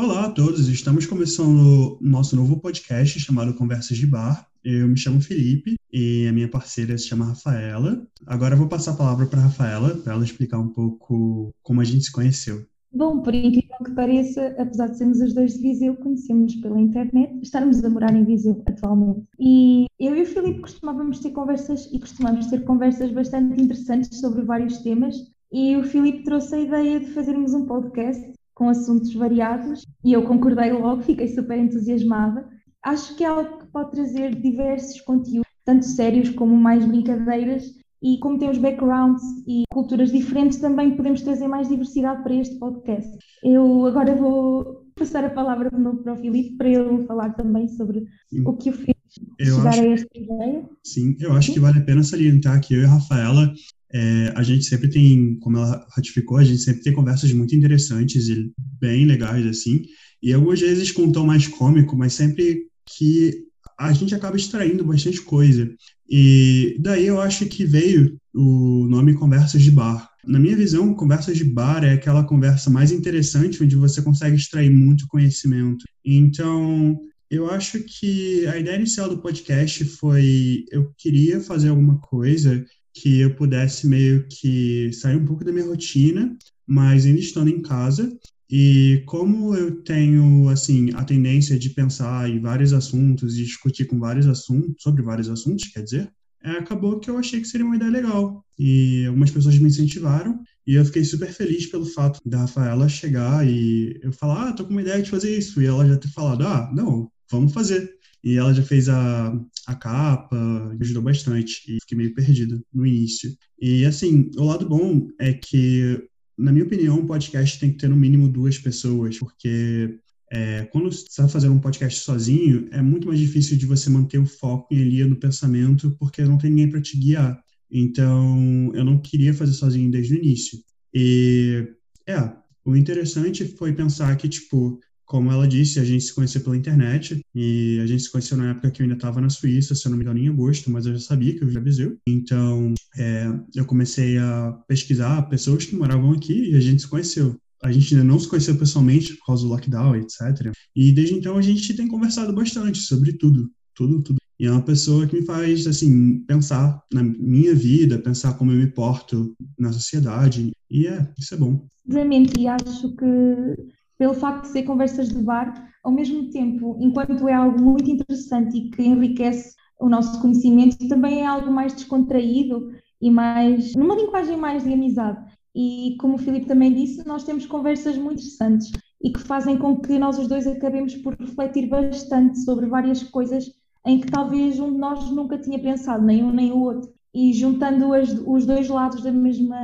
Olá 0.00 0.26
a 0.26 0.30
todos, 0.30 0.68
estamos 0.68 1.06
começando 1.06 1.98
nosso 2.00 2.36
novo 2.36 2.60
podcast 2.60 3.18
chamado 3.18 3.52
Conversas 3.54 3.98
de 3.98 4.06
Bar. 4.06 4.46
Eu 4.62 4.86
me 4.86 4.96
chamo 4.96 5.20
Felipe 5.20 5.74
e 5.92 6.24
a 6.28 6.32
minha 6.32 6.48
parceira 6.48 6.96
se 6.96 7.08
chama 7.08 7.24
Rafaela. 7.24 8.06
Agora 8.24 8.54
eu 8.54 8.58
vou 8.58 8.68
passar 8.68 8.92
a 8.92 8.96
palavra 8.96 9.26
para 9.26 9.40
a 9.40 9.42
Rafaela 9.42 9.96
para 9.96 10.12
ela 10.12 10.22
explicar 10.22 10.60
um 10.60 10.68
pouco 10.68 11.52
como 11.64 11.80
a 11.80 11.84
gente 11.84 12.04
se 12.04 12.12
conheceu. 12.12 12.64
Bom, 12.92 13.22
por 13.22 13.34
incrível 13.34 13.76
que 13.84 13.90
pareça, 13.90 14.54
apesar 14.56 14.86
de 14.86 14.98
sermos 14.98 15.20
os 15.20 15.34
dois 15.34 15.54
de 15.54 15.62
Viseu, 15.62 15.96
conhecemos-nos 15.96 16.54
pela 16.62 16.80
internet, 16.80 17.36
estarmos 17.42 17.82
a 17.82 17.90
morar 17.90 18.14
em 18.14 18.24
Viseu 18.24 18.62
atualmente. 18.68 19.24
E 19.36 19.86
eu 19.98 20.16
e 20.16 20.22
o 20.22 20.26
Filipe 20.26 20.60
costumávamos 20.60 21.18
ter 21.18 21.32
conversas 21.32 21.90
e 21.92 21.98
costumamos 21.98 22.46
ter 22.46 22.62
conversas 22.62 23.10
bastante 23.10 23.60
interessantes 23.60 24.20
sobre 24.20 24.42
vários 24.42 24.78
temas. 24.78 25.16
E 25.50 25.76
o 25.76 25.82
Filipe 25.82 26.22
trouxe 26.22 26.54
a 26.54 26.60
ideia 26.60 27.00
de 27.00 27.06
fazermos 27.06 27.52
um 27.52 27.66
podcast 27.66 28.37
com 28.58 28.68
assuntos 28.68 29.14
variados 29.14 29.86
e 30.04 30.12
eu 30.12 30.24
concordei 30.24 30.72
logo, 30.72 31.02
fiquei 31.02 31.28
super 31.28 31.56
entusiasmada. 31.56 32.44
Acho 32.82 33.14
que 33.14 33.22
é 33.22 33.28
algo 33.28 33.58
que 33.58 33.66
pode 33.66 33.92
trazer 33.92 34.34
diversos 34.34 35.00
conteúdos, 35.02 35.48
tanto 35.64 35.84
sérios 35.84 36.30
como 36.30 36.56
mais 36.56 36.84
brincadeiras, 36.84 37.78
e 38.02 38.18
como 38.18 38.38
temos 38.38 38.58
backgrounds 38.58 39.22
e 39.46 39.62
culturas 39.72 40.10
diferentes, 40.10 40.58
também 40.58 40.96
podemos 40.96 41.22
trazer 41.22 41.46
mais 41.46 41.68
diversidade 41.68 42.22
para 42.22 42.34
este 42.34 42.56
podcast. 42.58 43.16
Eu 43.44 43.86
agora 43.86 44.14
vou 44.14 44.86
passar 44.96 45.24
a 45.24 45.30
palavra 45.30 45.70
de 45.70 45.78
novo 45.78 46.02
para 46.02 46.14
o 46.14 46.16
Filipe 46.16 46.56
para 46.56 46.68
ele 46.68 47.04
falar 47.06 47.30
também 47.34 47.68
sobre 47.68 48.06
sim. 48.28 48.42
o 48.44 48.56
que 48.56 48.70
o 48.70 48.72
fez 48.72 48.96
eu 49.38 49.56
chegar 49.56 49.68
acho, 49.68 49.82
a 49.82 49.86
esta 49.86 50.18
ideia. 50.18 50.68
Sim, 50.84 51.16
eu 51.20 51.32
acho 51.32 51.48
sim. 51.48 51.54
que 51.54 51.60
vale 51.60 51.78
a 51.78 51.84
pena 51.84 52.02
salientar 52.02 52.60
que 52.60 52.74
eu 52.74 52.82
e 52.82 52.84
a 52.84 52.88
Rafaela 52.88 53.52
é, 53.92 54.32
a 54.34 54.42
gente 54.42 54.64
sempre 54.64 54.88
tem, 54.88 55.38
como 55.40 55.56
ela 55.56 55.86
ratificou, 55.90 56.36
a 56.36 56.44
gente 56.44 56.60
sempre 56.60 56.82
tem 56.82 56.92
conversas 56.92 57.32
muito 57.32 57.54
interessantes 57.54 58.28
e 58.28 58.52
bem 58.80 59.06
legais, 59.06 59.46
assim, 59.46 59.82
e 60.22 60.32
algumas 60.32 60.60
vezes 60.60 60.90
com 60.90 61.02
um 61.02 61.12
tom 61.12 61.26
mais 61.26 61.46
cômico, 61.46 61.96
mas 61.96 62.12
sempre 62.12 62.66
que 62.86 63.46
a 63.78 63.92
gente 63.92 64.14
acaba 64.14 64.36
extraindo 64.36 64.84
bastante 64.84 65.20
coisa. 65.20 65.70
E 66.10 66.76
daí 66.80 67.06
eu 67.06 67.20
acho 67.20 67.46
que 67.46 67.64
veio 67.64 68.18
o 68.34 68.86
nome 68.88 69.14
Conversas 69.14 69.62
de 69.62 69.70
Bar. 69.70 70.08
Na 70.26 70.38
minha 70.38 70.56
visão, 70.56 70.94
Conversas 70.94 71.36
de 71.36 71.44
Bar 71.44 71.84
é 71.84 71.92
aquela 71.92 72.24
conversa 72.24 72.70
mais 72.70 72.90
interessante, 72.90 73.62
onde 73.62 73.76
você 73.76 74.02
consegue 74.02 74.36
extrair 74.36 74.70
muito 74.70 75.06
conhecimento. 75.06 75.84
Então, 76.04 76.98
eu 77.30 77.50
acho 77.50 77.78
que 77.80 78.46
a 78.46 78.58
ideia 78.58 78.76
inicial 78.76 79.08
do 79.08 79.20
podcast 79.20 79.84
foi 79.84 80.64
eu 80.70 80.92
queria 80.96 81.40
fazer 81.40 81.68
alguma 81.68 81.98
coisa 82.00 82.64
que 83.00 83.20
eu 83.20 83.34
pudesse 83.34 83.86
meio 83.86 84.26
que 84.28 84.92
sair 84.92 85.16
um 85.16 85.24
pouco 85.24 85.44
da 85.44 85.52
minha 85.52 85.66
rotina, 85.66 86.36
mas 86.66 87.06
ainda 87.06 87.20
estando 87.20 87.50
em 87.50 87.62
casa. 87.62 88.10
E 88.50 89.02
como 89.06 89.54
eu 89.54 89.82
tenho, 89.82 90.48
assim, 90.48 90.90
a 90.94 91.04
tendência 91.04 91.58
de 91.58 91.70
pensar 91.70 92.28
em 92.30 92.40
vários 92.40 92.72
assuntos 92.72 93.36
e 93.36 93.44
discutir 93.44 93.84
com 93.84 93.98
vários 93.98 94.26
assuntos, 94.26 94.82
sobre 94.82 95.02
vários 95.02 95.28
assuntos, 95.28 95.68
quer 95.68 95.82
dizer, 95.82 96.10
é, 96.42 96.52
acabou 96.52 96.98
que 96.98 97.10
eu 97.10 97.18
achei 97.18 97.40
que 97.40 97.48
seria 97.48 97.66
uma 97.66 97.76
ideia 97.76 97.90
legal. 97.90 98.44
E 98.58 99.04
algumas 99.06 99.30
pessoas 99.30 99.58
me 99.58 99.68
incentivaram, 99.68 100.40
e 100.66 100.74
eu 100.74 100.84
fiquei 100.84 101.04
super 101.04 101.32
feliz 101.32 101.66
pelo 101.66 101.84
fato 101.84 102.20
da 102.24 102.40
Rafaela 102.40 102.88
chegar 102.88 103.46
e 103.46 103.98
eu 104.02 104.12
falar, 104.12 104.48
ah, 104.48 104.52
tô 104.52 104.64
com 104.64 104.70
uma 104.70 104.82
ideia 104.82 105.02
de 105.02 105.10
fazer 105.10 105.36
isso. 105.36 105.60
E 105.62 105.66
ela 105.66 105.86
já 105.86 105.96
ter 105.96 106.08
falado, 106.08 106.46
ah, 106.46 106.70
não, 106.74 107.10
vamos 107.30 107.52
fazer. 107.52 107.97
E 108.22 108.36
ela 108.36 108.52
já 108.52 108.62
fez 108.62 108.88
a, 108.88 109.32
a 109.66 109.74
capa, 109.74 110.36
ajudou 110.80 111.02
bastante. 111.02 111.62
E 111.68 111.80
fiquei 111.80 111.96
meio 111.96 112.14
perdido 112.14 112.60
no 112.72 112.86
início. 112.86 113.36
E, 113.60 113.84
assim, 113.84 114.30
o 114.36 114.44
lado 114.44 114.68
bom 114.68 115.08
é 115.18 115.32
que, 115.32 116.02
na 116.36 116.52
minha 116.52 116.64
opinião, 116.64 116.98
um 116.98 117.06
podcast 117.06 117.58
tem 117.58 117.72
que 117.72 117.78
ter 117.78 117.88
no 117.88 117.96
mínimo 117.96 118.28
duas 118.28 118.58
pessoas, 118.58 119.18
porque 119.18 119.98
é, 120.30 120.64
quando 120.66 120.92
você 120.92 121.06
está 121.06 121.28
fazendo 121.28 121.54
um 121.54 121.60
podcast 121.60 122.00
sozinho, 122.00 122.68
é 122.70 122.82
muito 122.82 123.08
mais 123.08 123.18
difícil 123.18 123.56
de 123.56 123.66
você 123.66 123.88
manter 123.88 124.18
o 124.18 124.26
foco 124.26 124.74
em 124.74 124.82
ali 124.82 125.04
no 125.04 125.16
pensamento, 125.16 125.96
porque 125.98 126.22
não 126.22 126.38
tem 126.38 126.50
ninguém 126.50 126.70
para 126.70 126.82
te 126.82 126.98
guiar. 126.98 127.40
Então, 127.70 128.72
eu 128.74 128.84
não 128.84 128.98
queria 128.98 129.32
fazer 129.34 129.52
sozinho 129.52 129.90
desde 129.90 130.14
o 130.14 130.18
início. 130.18 130.58
E, 130.92 131.68
é, 132.06 132.32
o 132.64 132.76
interessante 132.76 133.44
foi 133.56 133.72
pensar 133.72 134.14
que, 134.16 134.28
tipo, 134.28 134.78
como 135.08 135.32
ela 135.32 135.48
disse, 135.48 135.80
a 135.80 135.84
gente 135.84 136.04
se 136.04 136.14
conheceu 136.14 136.42
pela 136.42 136.56
internet 136.56 137.18
e 137.34 137.80
a 137.82 137.86
gente 137.86 138.02
se 138.02 138.12
conheceu 138.12 138.36
na 138.36 138.50
época 138.50 138.70
que 138.70 138.82
eu 138.82 138.84
ainda 138.84 138.94
estava 138.94 139.22
na 139.22 139.30
Suíça, 139.30 139.74
se 139.74 139.86
eu 139.86 139.90
não 139.90 139.96
me 139.96 140.04
engano, 140.04 140.18
em 140.18 140.28
agosto, 140.28 140.70
mas 140.70 140.84
eu 140.84 140.92
já 140.92 141.00
sabia 141.00 141.34
que 141.34 141.42
eu 141.42 141.50
já 141.50 141.58
Viseu. 141.60 141.96
Então, 142.06 142.74
é, 142.96 143.26
eu 143.54 143.64
comecei 143.64 144.18
a 144.18 144.52
pesquisar 144.68 145.22
pessoas 145.22 145.64
que 145.64 145.74
moravam 145.74 146.12
aqui 146.12 146.50
e 146.50 146.54
a 146.54 146.60
gente 146.60 146.82
se 146.82 146.88
conheceu. 146.88 147.34
A 147.62 147.72
gente 147.72 147.94
ainda 147.94 148.04
não 148.04 148.20
se 148.20 148.28
conheceu 148.28 148.56
pessoalmente 148.56 149.14
por 149.14 149.26
causa 149.26 149.44
do 149.44 149.48
lockdown, 149.48 149.96
etc. 149.96 150.52
E 150.76 150.92
desde 150.92 151.14
então 151.14 151.38
a 151.38 151.42
gente 151.42 151.74
tem 151.74 151.88
conversado 151.88 152.32
bastante 152.34 152.78
sobre 152.78 153.14
tudo, 153.14 153.50
tudo, 153.74 154.02
tudo. 154.02 154.18
E 154.38 154.46
é 154.46 154.52
uma 154.52 154.62
pessoa 154.62 155.06
que 155.06 155.18
me 155.18 155.24
faz, 155.24 155.66
assim, 155.66 156.20
pensar 156.20 156.80
na 156.92 157.02
minha 157.02 157.54
vida, 157.54 157.98
pensar 157.98 158.34
como 158.34 158.52
eu 158.52 158.58
me 158.58 158.68
porto 158.68 159.34
na 159.58 159.72
sociedade. 159.72 160.52
E 160.70 160.86
é, 160.86 161.10
isso 161.18 161.34
é 161.34 161.38
bom. 161.38 161.66
Realmente, 161.88 162.38
e 162.38 162.46
acho 162.46 162.94
que 162.94 163.77
pelo 163.98 164.14
facto 164.14 164.42
de 164.42 164.48
ser 164.48 164.62
conversas 164.62 165.08
de 165.08 165.22
bar, 165.22 165.70
ao 165.82 165.92
mesmo 165.92 166.30
tempo, 166.30 166.76
enquanto 166.80 167.28
é 167.28 167.34
algo 167.34 167.60
muito 167.60 167.90
interessante 167.90 168.56
e 168.56 168.70
que 168.70 168.82
enriquece 168.82 169.56
o 169.80 169.88
nosso 169.88 170.20
conhecimento, 170.20 170.88
também 170.88 171.20
é 171.22 171.26
algo 171.26 171.50
mais 171.50 171.72
descontraído 171.74 172.72
e 173.00 173.10
mais 173.10 173.74
numa 173.74 173.94
linguagem 173.94 174.36
mais 174.36 174.64
de 174.64 174.72
amizade. 174.72 175.24
E 175.54 175.96
como 176.00 176.14
o 176.14 176.18
Filipe 176.18 176.46
também 176.46 176.72
disse, 176.72 177.06
nós 177.06 177.24
temos 177.24 177.46
conversas 177.46 177.96
muito 177.96 178.20
interessantes 178.20 178.70
e 179.02 179.10
que 179.10 179.20
fazem 179.20 179.56
com 179.56 179.76
que 179.80 179.98
nós 179.98 180.18
os 180.18 180.28
dois 180.28 180.46
acabemos 180.46 180.94
por 180.96 181.14
refletir 181.14 181.68
bastante 181.68 182.38
sobre 182.40 182.66
várias 182.66 183.02
coisas 183.02 183.50
em 183.86 184.00
que 184.00 184.10
talvez 184.10 184.60
um 184.60 184.72
de 184.72 184.78
nós 184.78 185.10
nunca 185.10 185.38
tinha 185.38 185.58
pensado, 185.58 186.04
nem 186.04 186.22
um 186.22 186.32
nem 186.32 186.52
o 186.52 186.60
outro. 186.60 186.92
E 187.14 187.32
juntando 187.32 187.92
as, 187.92 188.10
os 188.26 188.44
dois 188.44 188.68
lados 188.68 189.02
da 189.02 189.10
mesma, 189.10 189.56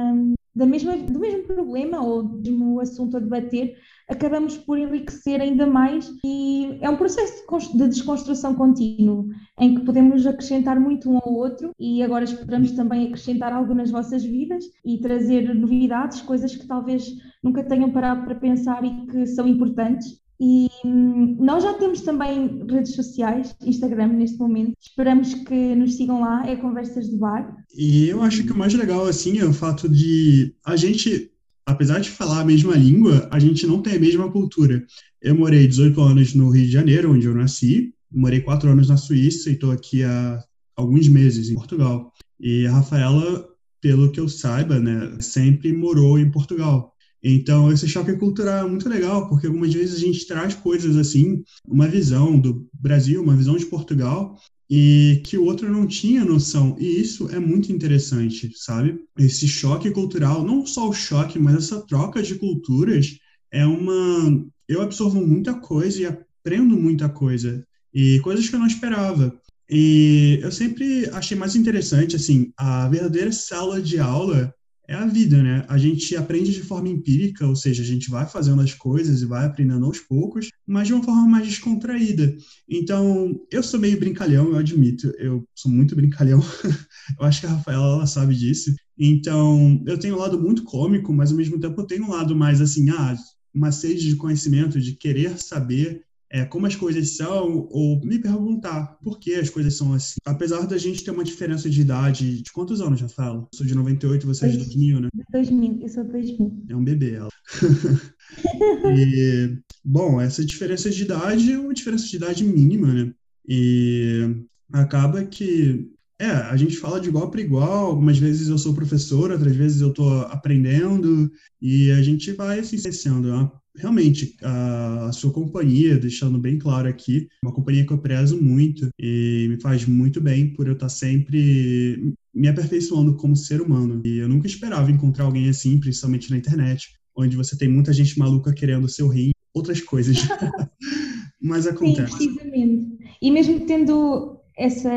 da 0.54 0.64
mesma, 0.64 0.96
do 0.96 1.20
mesmo 1.20 1.42
problema 1.44 2.02
ou 2.02 2.22
do 2.22 2.50
mesmo 2.50 2.80
assunto 2.80 3.16
a 3.16 3.20
debater, 3.20 3.76
acabamos 4.08 4.56
por 4.56 4.78
enriquecer 4.78 5.40
ainda 5.40 5.66
mais 5.66 6.10
e 6.24 6.78
é 6.80 6.90
um 6.90 6.96
processo 6.96 7.44
de 7.74 7.88
desconstrução 7.88 8.54
contínuo 8.54 9.28
em 9.58 9.74
que 9.74 9.84
podemos 9.84 10.26
acrescentar 10.26 10.78
muito 10.78 11.10
um 11.10 11.18
ao 11.18 11.32
outro 11.32 11.70
e 11.78 12.02
agora 12.02 12.24
esperamos 12.24 12.72
também 12.72 13.06
acrescentar 13.06 13.52
algo 13.52 13.74
nas 13.74 13.90
vossas 13.90 14.24
vidas 14.24 14.64
e 14.84 14.98
trazer 14.98 15.54
novidades, 15.54 16.20
coisas 16.22 16.54
que 16.54 16.66
talvez 16.66 17.06
nunca 17.42 17.62
tenham 17.62 17.90
parado 17.90 18.24
para 18.24 18.34
pensar 18.34 18.84
e 18.84 19.06
que 19.06 19.26
são 19.26 19.46
importantes. 19.46 20.22
E 20.40 20.68
hum, 20.84 21.36
nós 21.38 21.62
já 21.62 21.74
temos 21.74 22.00
também 22.00 22.66
redes 22.68 22.94
sociais, 22.94 23.54
Instagram 23.62 24.08
neste 24.08 24.36
momento. 24.36 24.74
Esperamos 24.80 25.32
que 25.32 25.74
nos 25.74 25.96
sigam 25.96 26.20
lá, 26.20 26.44
é 26.46 26.56
Conversas 26.56 27.08
de 27.08 27.16
Bar. 27.16 27.56
E 27.72 28.08
eu 28.08 28.20
acho 28.22 28.44
que 28.44 28.52
o 28.52 28.56
mais 28.56 28.74
legal, 28.74 29.06
assim, 29.06 29.38
é 29.38 29.44
o 29.44 29.52
fato 29.52 29.88
de 29.88 30.54
a 30.64 30.74
gente 30.74 31.30
apesar 31.66 32.00
de 32.00 32.10
falar 32.10 32.40
a 32.40 32.44
mesma 32.44 32.74
língua, 32.74 33.28
a 33.30 33.38
gente 33.38 33.66
não 33.66 33.80
tem 33.80 33.96
a 33.96 34.00
mesma 34.00 34.30
cultura. 34.30 34.84
Eu 35.20 35.34
morei 35.34 35.66
18 35.66 36.00
anos 36.00 36.34
no 36.34 36.50
Rio 36.50 36.66
de 36.66 36.72
Janeiro, 36.72 37.12
onde 37.12 37.26
eu 37.26 37.34
nasci, 37.34 37.94
morei 38.10 38.40
4 38.40 38.70
anos 38.70 38.88
na 38.88 38.96
Suíça 38.96 39.50
e 39.50 39.54
estou 39.54 39.70
aqui 39.72 40.02
há 40.04 40.42
alguns 40.76 41.08
meses 41.08 41.48
em 41.48 41.54
Portugal. 41.54 42.12
E 42.38 42.66
a 42.66 42.72
Rafaela, 42.72 43.46
pelo 43.80 44.10
que 44.10 44.20
eu 44.20 44.28
saiba, 44.28 44.78
né, 44.78 45.16
sempre 45.20 45.72
morou 45.72 46.18
em 46.18 46.30
Portugal. 46.30 46.92
Então, 47.22 47.72
esse 47.72 47.88
choque 47.88 48.12
cultural 48.18 48.66
é 48.66 48.70
muito 48.70 48.86
legal, 48.86 49.28
porque 49.30 49.46
algumas 49.46 49.72
vezes 49.72 49.96
a 49.96 49.98
gente 49.98 50.26
traz 50.26 50.54
coisas 50.54 50.94
assim, 50.94 51.42
uma 51.66 51.88
visão 51.88 52.38
do 52.38 52.68
Brasil, 52.74 53.22
uma 53.22 53.34
visão 53.34 53.56
de 53.56 53.64
Portugal, 53.64 54.38
e 54.68 55.20
que 55.24 55.36
o 55.36 55.44
outro 55.44 55.70
não 55.70 55.86
tinha 55.86 56.24
noção. 56.24 56.76
E 56.78 57.00
isso 57.00 57.28
é 57.30 57.38
muito 57.38 57.72
interessante, 57.72 58.50
sabe? 58.56 58.98
Esse 59.18 59.46
choque 59.46 59.90
cultural, 59.90 60.44
não 60.44 60.66
só 60.66 60.88
o 60.88 60.92
choque, 60.92 61.38
mas 61.38 61.56
essa 61.56 61.86
troca 61.86 62.22
de 62.22 62.34
culturas 62.36 63.18
é 63.52 63.66
uma. 63.66 64.44
Eu 64.68 64.82
absorvo 64.82 65.24
muita 65.26 65.54
coisa 65.54 66.00
e 66.00 66.06
aprendo 66.06 66.76
muita 66.76 67.08
coisa, 67.08 67.64
e 67.92 68.18
coisas 68.20 68.48
que 68.48 68.54
eu 68.54 68.60
não 68.60 68.66
esperava. 68.66 69.38
E 69.68 70.38
eu 70.42 70.52
sempre 70.52 71.08
achei 71.10 71.36
mais 71.36 71.56
interessante, 71.56 72.16
assim, 72.16 72.52
a 72.56 72.88
verdadeira 72.88 73.32
sala 73.32 73.80
de 73.80 73.98
aula 73.98 74.54
é 74.86 74.94
a 74.94 75.06
vida, 75.06 75.42
né? 75.42 75.64
A 75.68 75.78
gente 75.78 76.14
aprende 76.16 76.52
de 76.52 76.62
forma 76.62 76.88
empírica, 76.88 77.46
ou 77.46 77.56
seja, 77.56 77.82
a 77.82 77.86
gente 77.86 78.10
vai 78.10 78.26
fazendo 78.26 78.60
as 78.60 78.74
coisas 78.74 79.22
e 79.22 79.26
vai 79.26 79.46
aprendendo 79.46 79.84
aos 79.86 79.98
poucos, 79.98 80.50
mas 80.66 80.88
de 80.88 80.94
uma 80.94 81.02
forma 81.02 81.26
mais 81.26 81.46
descontraída. 81.46 82.36
Então, 82.68 83.40
eu 83.50 83.62
sou 83.62 83.80
meio 83.80 83.98
brincalhão, 83.98 84.48
eu 84.48 84.56
admito, 84.56 85.08
eu 85.18 85.46
sou 85.54 85.70
muito 85.70 85.96
brincalhão. 85.96 86.40
eu 87.18 87.26
acho 87.26 87.40
que 87.40 87.46
a 87.46 87.50
Rafaela 87.50 87.94
ela 87.94 88.06
sabe 88.06 88.34
disso. 88.34 88.74
Então, 88.98 89.82
eu 89.86 89.98
tenho 89.98 90.16
um 90.16 90.18
lado 90.18 90.40
muito 90.40 90.64
cômico, 90.64 91.12
mas 91.12 91.30
ao 91.30 91.36
mesmo 91.36 91.58
tempo 91.58 91.80
eu 91.80 91.86
tenho 91.86 92.04
um 92.04 92.10
lado 92.10 92.36
mais 92.36 92.60
assim, 92.60 92.90
ah, 92.90 93.16
uma 93.54 93.72
sede 93.72 94.08
de 94.08 94.16
conhecimento, 94.16 94.80
de 94.80 94.92
querer 94.92 95.38
saber 95.38 96.02
é, 96.34 96.44
como 96.44 96.66
as 96.66 96.74
coisas 96.74 97.16
são, 97.16 97.68
ou 97.70 98.04
me 98.04 98.18
perguntar 98.18 98.98
por 99.04 99.20
que 99.20 99.36
as 99.36 99.48
coisas 99.48 99.76
são 99.76 99.92
assim. 99.92 100.16
Apesar 100.24 100.66
da 100.66 100.76
gente 100.76 101.04
ter 101.04 101.12
uma 101.12 101.22
diferença 101.22 101.70
de 101.70 101.80
idade, 101.80 102.42
de 102.42 102.50
quantos 102.50 102.80
anos 102.80 102.98
já 102.98 103.08
falo? 103.08 103.42
Eu 103.52 103.58
sou 103.58 103.64
de 103.64 103.72
98, 103.72 104.26
você 104.26 104.46
é 104.46 104.48
de 104.48 104.56
2000, 104.56 105.00
né? 105.02 105.08
2000, 105.30 105.78
eu 105.80 105.88
sou 105.88 106.02
de 106.02 106.10
2000. 106.10 106.64
É 106.70 106.74
um 106.74 106.82
bebê 106.82 107.14
ela. 107.14 107.28
e, 108.98 109.56
bom, 109.84 110.20
essa 110.20 110.44
diferença 110.44 110.90
de 110.90 111.04
idade 111.04 111.52
é 111.52 111.58
uma 111.58 111.72
diferença 111.72 112.04
de 112.04 112.16
idade 112.16 112.42
mínima, 112.42 112.92
né? 112.92 113.14
E 113.48 114.44
acaba 114.72 115.24
que 115.24 115.88
é, 116.18 116.30
a 116.30 116.56
gente 116.56 116.76
fala 116.78 117.00
de 117.00 117.10
igual 117.10 117.30
para 117.30 117.42
igual, 117.42 117.86
algumas 117.86 118.18
vezes 118.18 118.48
eu 118.48 118.58
sou 118.58 118.74
professor, 118.74 119.30
outras 119.30 119.54
vezes 119.54 119.80
eu 119.80 119.90
estou 119.90 120.22
aprendendo, 120.22 121.30
e 121.62 121.92
a 121.92 122.02
gente 122.02 122.32
vai 122.32 122.58
assim, 122.58 122.82
crescendo. 122.82 123.32
É 123.32 123.63
realmente, 123.76 124.36
a, 124.42 125.10
sua 125.12 125.32
companhia, 125.32 125.98
deixando 125.98 126.38
bem 126.38 126.58
claro 126.58 126.88
aqui, 126.88 127.28
uma 127.42 127.52
companhia 127.52 127.86
que 127.86 127.92
eu 127.92 127.98
prezo 127.98 128.40
muito 128.40 128.88
e 128.98 129.46
me 129.48 129.60
faz 129.60 129.86
muito 129.86 130.20
bem 130.20 130.52
por 130.52 130.66
eu 130.66 130.74
estar 130.74 130.88
sempre 130.88 132.14
me 132.34 132.48
aperfeiçoando 132.48 133.16
como 133.16 133.36
ser 133.36 133.60
humano. 133.60 134.00
E 134.04 134.18
eu 134.18 134.28
nunca 134.28 134.46
esperava 134.46 134.90
encontrar 134.90 135.24
alguém 135.24 135.48
assim, 135.48 135.78
principalmente 135.78 136.30
na 136.30 136.36
internet, 136.36 136.94
onde 137.16 137.36
você 137.36 137.56
tem 137.56 137.68
muita 137.68 137.92
gente 137.92 138.18
maluca 138.18 138.52
querendo 138.52 138.88
seu 138.88 139.08
rim, 139.08 139.30
outras 139.52 139.80
coisas. 139.80 140.16
Mas 141.40 141.66
acontece. 141.66 142.16
Sim, 142.16 142.34
precisamente. 142.34 142.98
E 143.20 143.30
mesmo 143.30 143.66
tendo 143.66 144.40
essa 144.56 144.90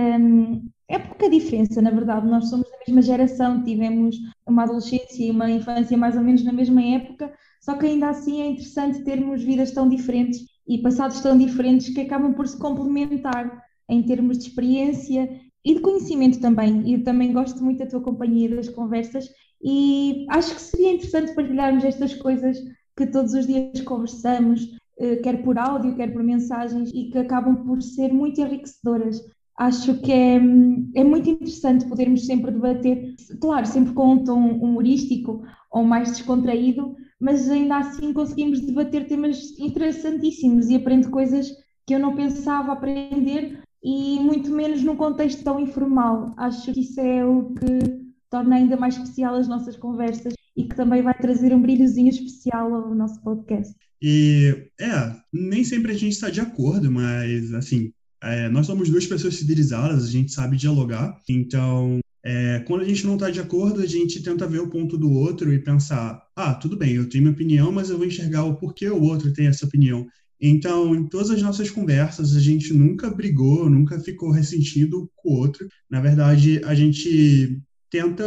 é 0.90 0.98
pouca 1.00 1.30
diferença, 1.30 1.82
na 1.82 1.90
verdade. 1.90 2.28
Nós 2.28 2.50
somos 2.50 2.70
da 2.70 2.78
mesma 2.88 3.02
geração, 3.02 3.64
tivemos 3.64 4.18
uma 4.46 4.64
adolescência 4.64 5.26
e 5.26 5.32
uma 5.32 5.50
infância 5.50 5.98
mais 5.98 6.16
ou 6.16 6.24
menos 6.24 6.44
na 6.44 6.54
mesma 6.54 6.82
época, 6.82 7.32
só 7.62 7.76
que 7.76 7.86
ainda 7.86 8.10
assim 8.10 8.42
é 8.42 8.48
interessante 8.48 9.04
termos 9.04 9.44
vidas 9.44 9.72
tão 9.72 9.90
diferentes 9.90 10.46
e 10.68 10.78
passados 10.80 11.20
tão 11.22 11.38
diferentes 11.38 11.94
que 11.94 12.02
acabam 12.02 12.34
por 12.34 12.48
se 12.48 12.58
complementar 12.58 13.64
em 13.90 14.04
termos 14.04 14.38
de 14.38 14.48
experiência 14.48 15.30
e 15.64 15.76
de 15.76 15.82
conhecimento 15.82 16.40
também. 16.40 16.94
Eu 16.94 17.04
também 17.04 17.34
gosto 17.34 17.64
muito 17.64 17.80
da 17.80 17.88
tua 17.88 18.02
companhia 18.02 18.56
das 18.56 18.70
conversas 18.70 19.30
e 19.62 20.26
acho 20.30 20.56
que 20.56 20.62
seria 20.62 20.94
interessante 20.94 21.34
partilharmos 21.34 21.84
estas 21.84 22.14
coisas 22.14 22.58
que 22.96 23.08
todos 23.08 23.34
os 23.34 23.46
dias 23.46 23.82
conversamos, 23.82 24.76
eh, 25.00 25.18
quer 25.18 25.44
por 25.44 25.58
áudio, 25.58 25.96
quer 25.96 26.12
por 26.12 26.24
mensagens, 26.24 26.90
e 26.94 27.10
que 27.12 27.18
acabam 27.18 27.64
por 27.66 27.82
ser 27.82 28.12
muito 28.12 28.42
enriquecedoras 28.42 29.22
acho 29.58 30.00
que 30.02 30.12
é, 30.12 30.36
é 30.36 31.04
muito 31.04 31.30
interessante 31.30 31.88
podermos 31.88 32.26
sempre 32.26 32.52
debater, 32.52 33.16
claro, 33.42 33.66
sempre 33.66 33.94
com 33.94 34.14
um 34.14 34.24
tom 34.24 34.40
humorístico 34.40 35.44
ou 35.72 35.84
mais 35.84 36.10
descontraído, 36.10 36.96
mas 37.20 37.50
ainda 37.50 37.78
assim 37.78 38.14
conseguimos 38.14 38.62
debater 38.62 39.08
temas 39.08 39.58
interessantíssimos 39.60 40.70
e 40.70 40.76
aprender 40.76 41.10
coisas 41.10 41.52
que 41.86 41.96
eu 41.96 42.00
não 42.00 42.16
pensava 42.16 42.74
aprender 42.74 43.60
e 43.84 44.20
muito 44.20 44.52
menos 44.52 44.84
num 44.84 44.96
contexto 44.96 45.44
tão 45.44 45.60
informal. 45.60 46.34
Acho 46.38 46.72
que 46.72 46.82
isso 46.82 47.00
é 47.00 47.26
o 47.26 47.54
que 47.56 48.08
torna 48.30 48.58
ainda 48.58 48.78
mais 48.78 48.96
especial 48.96 49.36
as 49.36 49.48
nossas 49.48 49.76
conversas 49.76 50.34
e 50.56 50.66
que 50.66 50.76
também 50.76 51.02
vai 51.02 51.14
trazer 51.14 51.54
um 51.54 51.62
brilhozinho 51.62 52.10
especial 52.10 52.74
ao 52.74 52.94
nosso 52.94 53.22
podcast. 53.22 53.74
E 54.02 54.70
é, 54.80 55.16
nem 55.34 55.64
sempre 55.64 55.92
a 55.92 55.96
gente 55.96 56.14
está 56.14 56.30
de 56.30 56.42
acordo, 56.42 56.92
mas 56.92 57.54
assim, 57.54 57.92
é, 58.22 58.50
nós 58.50 58.66
somos 58.66 58.90
duas 58.90 59.06
pessoas 59.06 59.36
civilizadas, 59.36 60.06
a 60.06 60.12
gente 60.12 60.32
sabe 60.32 60.58
dialogar, 60.58 61.20
então 61.30 62.00
é, 62.30 62.60
quando 62.68 62.82
a 62.82 62.86
gente 62.86 63.06
não 63.06 63.14
está 63.14 63.30
de 63.30 63.40
acordo, 63.40 63.80
a 63.80 63.86
gente 63.86 64.22
tenta 64.22 64.46
ver 64.46 64.60
o 64.60 64.70
ponto 64.70 64.98
do 64.98 65.10
outro 65.10 65.54
e 65.54 65.60
pensar: 65.60 66.22
ah, 66.36 66.54
tudo 66.54 66.76
bem, 66.76 66.94
eu 66.94 67.08
tenho 67.08 67.24
minha 67.24 67.34
opinião, 67.34 67.72
mas 67.72 67.90
eu 67.90 67.98
vou 67.98 68.06
enxergar 68.06 68.44
o 68.44 68.56
porquê 68.56 68.90
o 68.90 69.02
outro 69.02 69.32
tem 69.32 69.48
essa 69.48 69.66
opinião. 69.66 70.06
Então, 70.40 70.94
em 70.94 71.08
todas 71.08 71.32
as 71.32 71.42
nossas 71.42 71.70
conversas, 71.70 72.36
a 72.36 72.40
gente 72.40 72.74
nunca 72.74 73.10
brigou, 73.10 73.70
nunca 73.70 74.00
ficou 74.00 74.30
ressentido 74.30 75.10
com 75.16 75.30
o 75.30 75.38
outro. 75.38 75.68
Na 75.90 76.02
verdade, 76.02 76.62
a 76.66 76.76
gente 76.76 77.62
tenta 77.90 78.24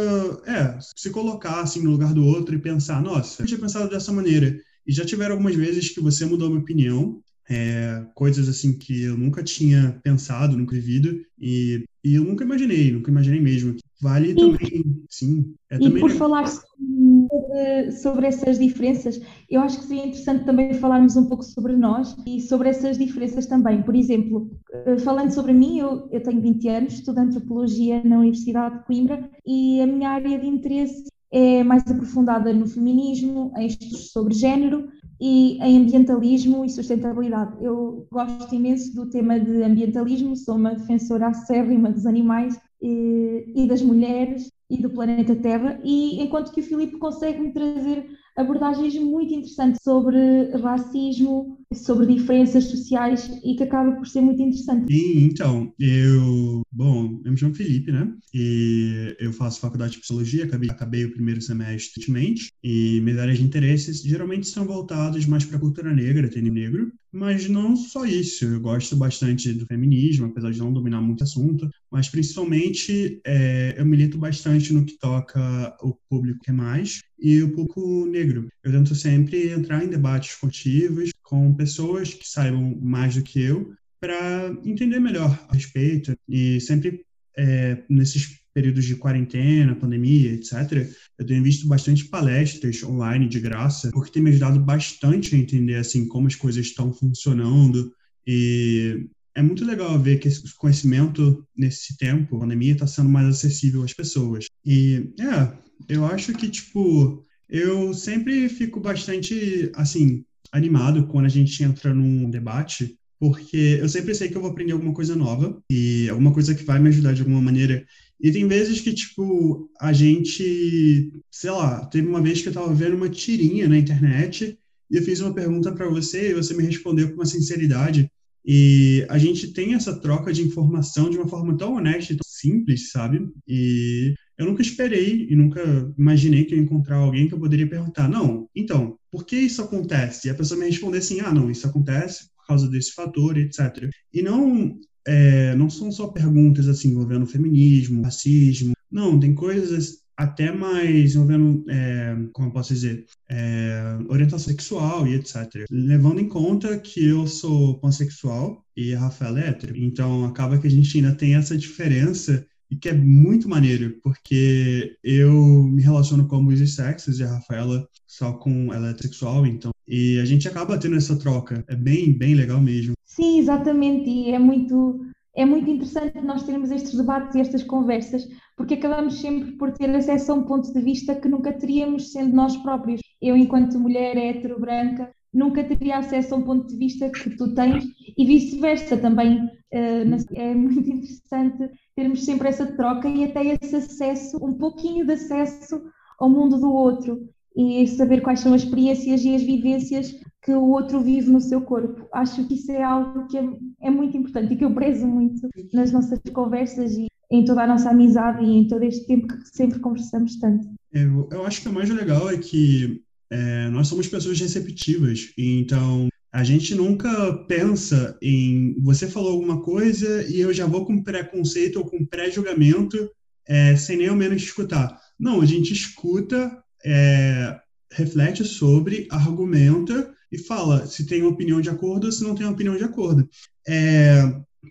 é, 0.47 0.79
se 0.95 1.11
colocar 1.11 1.61
assim 1.61 1.83
no 1.83 1.91
lugar 1.91 2.13
do 2.13 2.25
outro 2.25 2.55
e 2.55 2.59
pensar: 2.59 3.01
nossa, 3.03 3.43
eu 3.43 3.45
tinha 3.45 3.59
pensado 3.59 3.87
dessa 3.87 4.11
maneira. 4.11 4.57
E 4.87 4.91
já 4.91 5.05
tiveram 5.05 5.33
algumas 5.33 5.55
vezes 5.55 5.89
que 5.89 6.01
você 6.01 6.25
mudou 6.25 6.49
minha 6.49 6.61
opinião 6.61 7.21
é, 7.51 8.05
coisas 8.15 8.47
assim 8.47 8.77
que 8.77 9.03
eu 9.03 9.17
nunca 9.17 9.43
tinha 9.43 9.99
pensado, 10.01 10.55
nunca 10.55 10.73
vivido, 10.73 11.21
e, 11.37 11.83
e 12.01 12.15
eu 12.15 12.23
nunca 12.23 12.45
imaginei, 12.45 12.91
nunca 12.91 13.11
imaginei 13.11 13.41
mesmo. 13.41 13.75
Vale 14.01 14.31
e, 14.31 14.35
também, 14.35 15.03
sim. 15.09 15.53
É 15.69 15.77
e 15.77 15.99
por 15.99 16.09
falar 16.11 16.47
sobre, 16.47 17.91
sobre 17.91 18.27
essas 18.27 18.57
diferenças, 18.57 19.21
eu 19.49 19.59
acho 19.59 19.79
que 19.79 19.85
seria 19.85 20.07
interessante 20.07 20.45
também 20.45 20.73
falarmos 20.75 21.17
um 21.17 21.27
pouco 21.27 21.43
sobre 21.43 21.75
nós 21.75 22.15
e 22.25 22.39
sobre 22.39 22.69
essas 22.69 22.97
diferenças 22.97 23.45
também. 23.45 23.83
Por 23.83 23.95
exemplo, 23.95 24.49
eh, 24.71 24.97
falando 24.99 25.31
sobre 25.31 25.51
mim, 25.53 25.77
eu, 25.77 26.07
eu 26.09 26.23
tenho 26.23 26.41
20 26.41 26.67
anos, 26.69 26.93
estudo 26.93 27.19
antropologia 27.19 28.01
na 28.03 28.19
Universidade 28.19 28.79
de 28.79 28.85
Coimbra 28.85 29.29
e 29.45 29.81
a 29.81 29.87
minha 29.87 30.09
área 30.09 30.39
de 30.39 30.47
interesse 30.47 31.11
é 31.31 31.63
mais 31.63 31.89
aprofundada 31.89 32.51
no 32.53 32.67
feminismo, 32.67 33.53
em 33.55 33.67
estudos 33.67 34.11
sobre 34.11 34.33
género 34.33 34.89
e 35.19 35.57
em 35.61 35.77
ambientalismo 35.77 36.65
e 36.65 36.69
sustentabilidade. 36.69 37.63
Eu 37.63 38.07
gosto 38.11 38.53
imenso 38.53 38.93
do 38.93 39.09
tema 39.09 39.39
de 39.39 39.63
ambientalismo, 39.63 40.35
sou 40.35 40.55
uma 40.55 40.75
defensora 40.75 41.27
acérrima 41.27 41.89
dos 41.89 42.05
animais 42.05 42.59
e, 42.81 43.53
e 43.55 43.67
das 43.67 43.81
mulheres 43.81 44.51
e 44.69 44.77
do 44.81 44.89
planeta 44.89 45.35
Terra, 45.35 45.79
e 45.83 46.21
enquanto 46.21 46.51
que 46.51 46.61
o 46.61 46.63
Filipe 46.63 46.97
consegue-me 46.97 47.53
trazer 47.53 48.09
abordagens 48.35 48.97
muito 48.97 49.33
interessantes 49.33 49.81
sobre 49.83 50.51
racismo, 50.57 51.60
sobre 51.73 52.05
diferenças 52.05 52.65
sociais 52.65 53.29
e 53.43 53.55
que 53.55 53.63
acaba 53.63 53.93
por 53.93 54.07
ser 54.07 54.21
muito 54.21 54.41
interessante. 54.41 54.93
Então, 54.93 55.73
eu, 55.79 56.61
bom, 56.71 57.21
eu 57.23 57.31
me 57.31 57.37
chamo 57.37 57.55
Felipe, 57.55 57.91
né? 57.91 58.11
E 58.33 59.15
eu 59.19 59.31
faço 59.31 59.59
faculdade 59.59 59.93
de 59.93 59.99
psicologia, 59.99 60.45
acabei, 60.45 60.69
acabei 60.69 61.05
o 61.05 61.11
primeiro 61.11 61.41
semestre 61.41 61.91
recentemente, 61.95 62.51
e 62.63 62.99
minhas 63.01 63.19
áreas 63.19 63.37
de 63.37 63.43
interesses 63.43 64.01
geralmente 64.01 64.47
são 64.47 64.65
voltadas 64.65 65.25
mais 65.25 65.45
para 65.45 65.57
a 65.57 65.59
cultura 65.59 65.93
negra, 65.93 66.29
tênis 66.29 66.53
negro, 66.53 66.91
mas 67.11 67.49
não 67.49 67.75
só 67.75 68.05
isso, 68.05 68.45
eu 68.45 68.61
gosto 68.61 68.95
bastante 68.95 69.51
do 69.53 69.65
feminismo, 69.65 70.27
apesar 70.27 70.51
de 70.51 70.59
não 70.59 70.71
dominar 70.71 71.01
muito 71.01 71.21
o 71.21 71.23
assunto, 71.23 71.69
mas 71.91 72.07
principalmente 72.07 73.19
é, 73.25 73.75
eu 73.77 73.85
milito 73.85 74.17
bastante 74.17 74.73
no 74.73 74.85
que 74.85 74.97
toca 74.97 75.75
o 75.81 75.93
público 76.09 76.39
que 76.41 76.51
é 76.51 76.53
mais 76.53 77.01
e 77.19 77.41
o 77.43 77.51
público 77.51 78.05
negro. 78.05 78.47
Eu 78.63 78.71
tento 78.71 78.95
sempre 78.95 79.49
entrar 79.49 79.83
em 79.83 79.89
debates 79.89 80.31
esportivos 80.31 81.11
com 81.21 81.53
pessoas 81.61 82.11
que 82.13 82.27
saibam 82.27 82.75
mais 82.81 83.15
do 83.15 83.21
que 83.21 83.39
eu 83.39 83.71
para 83.99 84.51
entender 84.65 84.99
melhor 84.99 85.39
a 85.47 85.53
respeito 85.53 86.17
e 86.27 86.59
sempre 86.59 87.05
é, 87.37 87.83
nesses 87.87 88.41
períodos 88.51 88.83
de 88.85 88.95
quarentena, 88.95 89.75
pandemia, 89.75 90.33
etc., 90.33 90.89
eu 91.19 91.25
tenho 91.25 91.43
visto 91.43 91.67
bastante 91.67 92.05
palestras 92.05 92.83
online 92.83 93.29
de 93.29 93.39
graça, 93.39 93.91
porque 93.91 94.11
tem 94.11 94.23
me 94.23 94.31
ajudado 94.31 94.59
bastante 94.59 95.35
a 95.35 95.37
entender 95.37 95.75
assim 95.75 96.07
como 96.07 96.27
as 96.27 96.35
coisas 96.35 96.65
estão 96.65 96.91
funcionando 96.91 97.93
e 98.25 99.07
é 99.35 99.41
muito 99.41 99.63
legal 99.63 99.97
ver 99.99 100.19
que 100.19 100.27
esse 100.27 100.43
conhecimento 100.57 101.47
nesse 101.55 101.95
tempo, 101.95 102.35
a 102.35 102.39
pandemia, 102.39 102.73
está 102.73 102.87
sendo 102.87 103.07
mais 103.07 103.27
acessível 103.27 103.83
às 103.83 103.93
pessoas. 103.93 104.47
E 104.65 105.13
é, 105.19 105.57
eu 105.87 106.05
acho 106.05 106.33
que 106.33 106.49
tipo 106.49 107.23
eu 107.47 107.93
sempre 107.93 108.49
fico 108.49 108.79
bastante 108.79 109.71
assim 109.75 110.25
animado 110.51 111.07
quando 111.07 111.25
a 111.25 111.29
gente 111.29 111.63
entra 111.63 111.93
num 111.93 112.29
debate 112.29 112.97
porque 113.21 113.77
eu 113.79 113.87
sempre 113.87 114.15
sei 114.15 114.29
que 114.29 114.35
eu 114.35 114.41
vou 114.41 114.49
aprender 114.49 114.71
alguma 114.71 114.95
coisa 114.95 115.15
nova 115.15 115.61
e 115.71 116.09
alguma 116.09 116.33
coisa 116.33 116.55
que 116.55 116.63
vai 116.63 116.79
me 116.79 116.89
ajudar 116.89 117.13
de 117.13 117.21
alguma 117.21 117.39
maneira. 117.39 117.85
E 118.19 118.31
tem 118.31 118.47
vezes 118.47 118.81
que, 118.81 118.91
tipo, 118.91 119.69
a 119.79 119.93
gente, 119.93 121.13
sei 121.29 121.51
lá, 121.51 121.85
teve 121.85 122.07
uma 122.07 122.19
vez 122.19 122.41
que 122.41 122.49
eu 122.49 122.53
tava 122.53 122.73
vendo 122.73 122.95
uma 122.95 123.09
tirinha 123.09 123.69
na 123.69 123.77
internet 123.77 124.57
e 124.89 124.97
eu 124.97 125.03
fiz 125.03 125.19
uma 125.21 125.35
pergunta 125.35 125.71
para 125.71 125.87
você 125.87 126.31
e 126.31 126.33
você 126.33 126.55
me 126.55 126.63
respondeu 126.63 127.09
com 127.09 127.13
uma 127.13 127.25
sinceridade. 127.27 128.11
E 128.43 129.05
a 129.07 129.19
gente 129.19 129.53
tem 129.53 129.75
essa 129.75 129.99
troca 130.01 130.33
de 130.33 130.41
informação 130.41 131.07
de 131.07 131.17
uma 131.17 131.27
forma 131.27 131.55
tão 131.55 131.75
honesta 131.75 132.13
e 132.13 132.15
tão 132.15 132.27
simples, 132.27 132.89
sabe? 132.89 133.21
E 133.47 134.15
eu 134.35 134.47
nunca 134.47 134.63
esperei 134.63 135.27
e 135.29 135.35
nunca 135.35 135.93
imaginei 135.95 136.45
que 136.45 136.55
eu 136.55 136.57
ia 136.57 136.63
encontrar 136.63 136.97
alguém 136.97 137.27
que 137.27 137.35
eu 137.35 137.39
poderia 137.39 137.69
perguntar: 137.69 138.09
não, 138.09 138.49
então, 138.55 138.97
por 139.11 139.25
que 139.25 139.35
isso 139.35 139.61
acontece? 139.61 140.27
E 140.27 140.31
a 140.31 140.35
pessoa 140.35 140.59
me 140.59 140.65
responder 140.65 140.99
assim: 140.99 141.19
ah, 141.19 141.33
não, 141.33 141.51
isso 141.51 141.67
acontece 141.67 142.31
causa 142.51 142.67
desse 142.67 142.93
fator, 142.93 143.37
etc. 143.37 143.89
E 144.13 144.21
não 144.21 144.77
é, 145.07 145.55
não 145.55 145.69
são 145.69 145.91
só 145.91 146.07
perguntas 146.07 146.67
assim 146.67 146.89
envolvendo 146.89 147.25
feminismo, 147.25 148.03
racismo. 148.03 148.73
Não, 148.91 149.19
tem 149.19 149.33
coisas 149.33 150.01
até 150.17 150.51
mais 150.51 151.15
envolvendo, 151.15 151.65
é, 151.69 152.15
como 152.33 152.49
eu 152.49 152.51
posso 152.51 152.73
dizer, 152.73 153.05
é, 153.29 153.97
orientação 154.07 154.51
sexual 154.51 155.07
e 155.07 155.15
etc. 155.15 155.65
Levando 155.71 156.19
em 156.19 156.27
conta 156.27 156.77
que 156.77 157.05
eu 157.05 157.25
sou 157.25 157.79
pansexual 157.79 158.63
e 158.75 158.93
a 158.93 158.99
Rafael 158.99 159.37
é 159.37 159.47
hétero. 159.47 159.75
Então, 159.77 160.25
acaba 160.25 160.59
que 160.59 160.67
a 160.67 160.69
gente 160.69 160.95
ainda 160.97 161.15
tem 161.15 161.35
essa 161.35 161.57
diferença 161.57 162.45
e 162.71 162.75
que 162.77 162.87
é 162.87 162.93
muito 162.93 163.49
maneiro, 163.49 163.99
porque 164.01 164.95
eu 165.03 165.33
me 165.63 165.81
relaciono 165.81 166.25
com 166.25 166.37
ambos 166.37 166.61
os 166.61 166.73
sexos 166.73 167.19
e 167.19 167.23
a 167.23 167.33
Rafaela 167.33 167.85
só 168.07 168.31
com 168.31 168.73
ela 168.73 168.91
é 168.91 168.97
sexual, 168.97 169.45
então, 169.45 169.71
e 169.85 170.17
a 170.19 170.25
gente 170.25 170.47
acaba 170.47 170.77
tendo 170.77 170.95
essa 170.95 171.19
troca. 171.19 171.63
É 171.67 171.75
bem, 171.75 172.17
bem 172.17 172.33
legal 172.33 172.61
mesmo. 172.61 172.93
Sim, 173.05 173.39
exatamente, 173.39 174.09
e 174.09 174.31
é 174.31 174.39
muito 174.39 175.05
é 175.33 175.45
muito 175.45 175.69
interessante 175.69 176.19
nós 176.21 176.43
termos 176.43 176.71
estes 176.71 176.93
debates 176.93 177.35
e 177.35 177.39
estas 177.39 177.63
conversas, 177.63 178.27
porque 178.57 178.73
acabamos 178.73 179.19
sempre 179.19 179.53
por 179.53 179.71
ter 179.71 179.89
acesso 179.95 180.31
a 180.31 180.35
um 180.35 180.43
ponto 180.43 180.73
de 180.73 180.81
vista 180.81 181.15
que 181.15 181.29
nunca 181.29 181.53
teríamos 181.53 182.11
sendo 182.11 182.35
nós 182.35 182.57
próprios. 182.57 183.01
Eu, 183.21 183.37
enquanto 183.37 183.79
mulher 183.79 184.17
hétero 184.17 184.59
branca, 184.59 185.09
nunca 185.33 185.63
teria 185.63 185.97
acesso 185.97 186.35
a 186.35 186.37
um 186.37 186.43
ponto 186.43 186.67
de 186.67 186.77
vista 186.77 187.09
que 187.09 187.29
tu 187.37 187.53
tens 187.53 187.85
e 188.17 188.25
vice-versa 188.25 188.97
também. 188.97 189.49
Eh, 189.71 190.03
é 190.35 190.53
muito 190.53 190.89
interessante 190.89 191.69
termos 191.95 192.25
sempre 192.25 192.49
essa 192.49 192.65
troca 192.65 193.07
e 193.07 193.23
até 193.23 193.45
esse 193.45 193.75
acesso, 193.75 194.43
um 194.43 194.53
pouquinho 194.53 195.05
de 195.05 195.13
acesso 195.13 195.81
ao 196.19 196.29
mundo 196.29 196.59
do 196.59 196.71
outro 196.71 197.29
e 197.55 197.85
saber 197.87 198.21
quais 198.21 198.39
são 198.39 198.53
as 198.53 198.63
experiências 198.63 199.23
e 199.23 199.35
as 199.35 199.43
vivências 199.43 200.15
que 200.41 200.51
o 200.51 200.69
outro 200.69 201.01
vive 201.01 201.29
no 201.29 201.41
seu 201.41 201.61
corpo. 201.61 202.07
Acho 202.13 202.45
que 202.47 202.55
isso 202.55 202.71
é 202.71 202.81
algo 202.81 203.27
que 203.27 203.37
é, 203.37 203.43
é 203.81 203.89
muito 203.89 204.17
importante 204.17 204.53
e 204.53 204.57
que 204.57 204.65
eu 204.65 204.73
prezo 204.73 205.05
muito 205.05 205.47
nas 205.73 205.91
nossas 205.91 206.19
conversas 206.33 206.93
e 206.93 207.07
em 207.29 207.45
toda 207.45 207.63
a 207.63 207.67
nossa 207.67 207.89
amizade 207.89 208.43
e 208.43 208.57
em 208.57 208.67
todo 208.67 208.83
este 208.83 209.05
tempo 209.05 209.27
que 209.27 209.47
sempre 209.55 209.79
conversamos 209.79 210.37
tanto. 210.37 210.67
Eu, 210.91 211.29
eu 211.31 211.45
acho 211.45 211.61
que 211.61 211.69
o 211.69 211.73
mais 211.73 211.89
legal 211.89 212.29
é 212.29 212.37
que 212.37 213.01
é, 213.31 213.69
nós 213.69 213.87
somos 213.87 214.07
pessoas 214.07 214.39
receptivas, 214.39 215.31
então 215.37 216.09
a 216.31 216.43
gente 216.43 216.75
nunca 216.75 217.33
pensa 217.47 218.17
em 218.21 218.75
você 218.81 219.07
falou 219.07 219.31
alguma 219.31 219.61
coisa 219.61 220.25
e 220.29 220.39
eu 220.39 220.53
já 220.53 220.65
vou 220.65 220.85
com 220.85 221.03
preconceito 221.03 221.77
ou 221.77 221.85
com 221.85 222.05
pré-julgamento 222.05 223.09
é, 223.47 223.75
sem 223.75 223.97
nem 223.97 224.07
ao 224.07 224.15
menos 224.15 224.41
escutar. 224.41 224.97
Não, 225.19 225.41
a 225.41 225.45
gente 225.45 225.73
escuta, 225.73 226.57
é, 226.85 227.59
reflete 227.91 228.45
sobre, 228.45 229.07
argumenta 229.09 230.13
e 230.31 230.37
fala 230.37 230.87
se 230.87 231.05
tem 231.05 231.23
opinião 231.23 231.59
de 231.59 231.69
acordo 231.69 232.05
ou 232.05 232.11
se 232.11 232.23
não 232.23 232.33
tem 232.33 232.47
opinião 232.47 232.77
de 232.77 232.83
acordo. 232.83 233.29
É, 233.67 234.23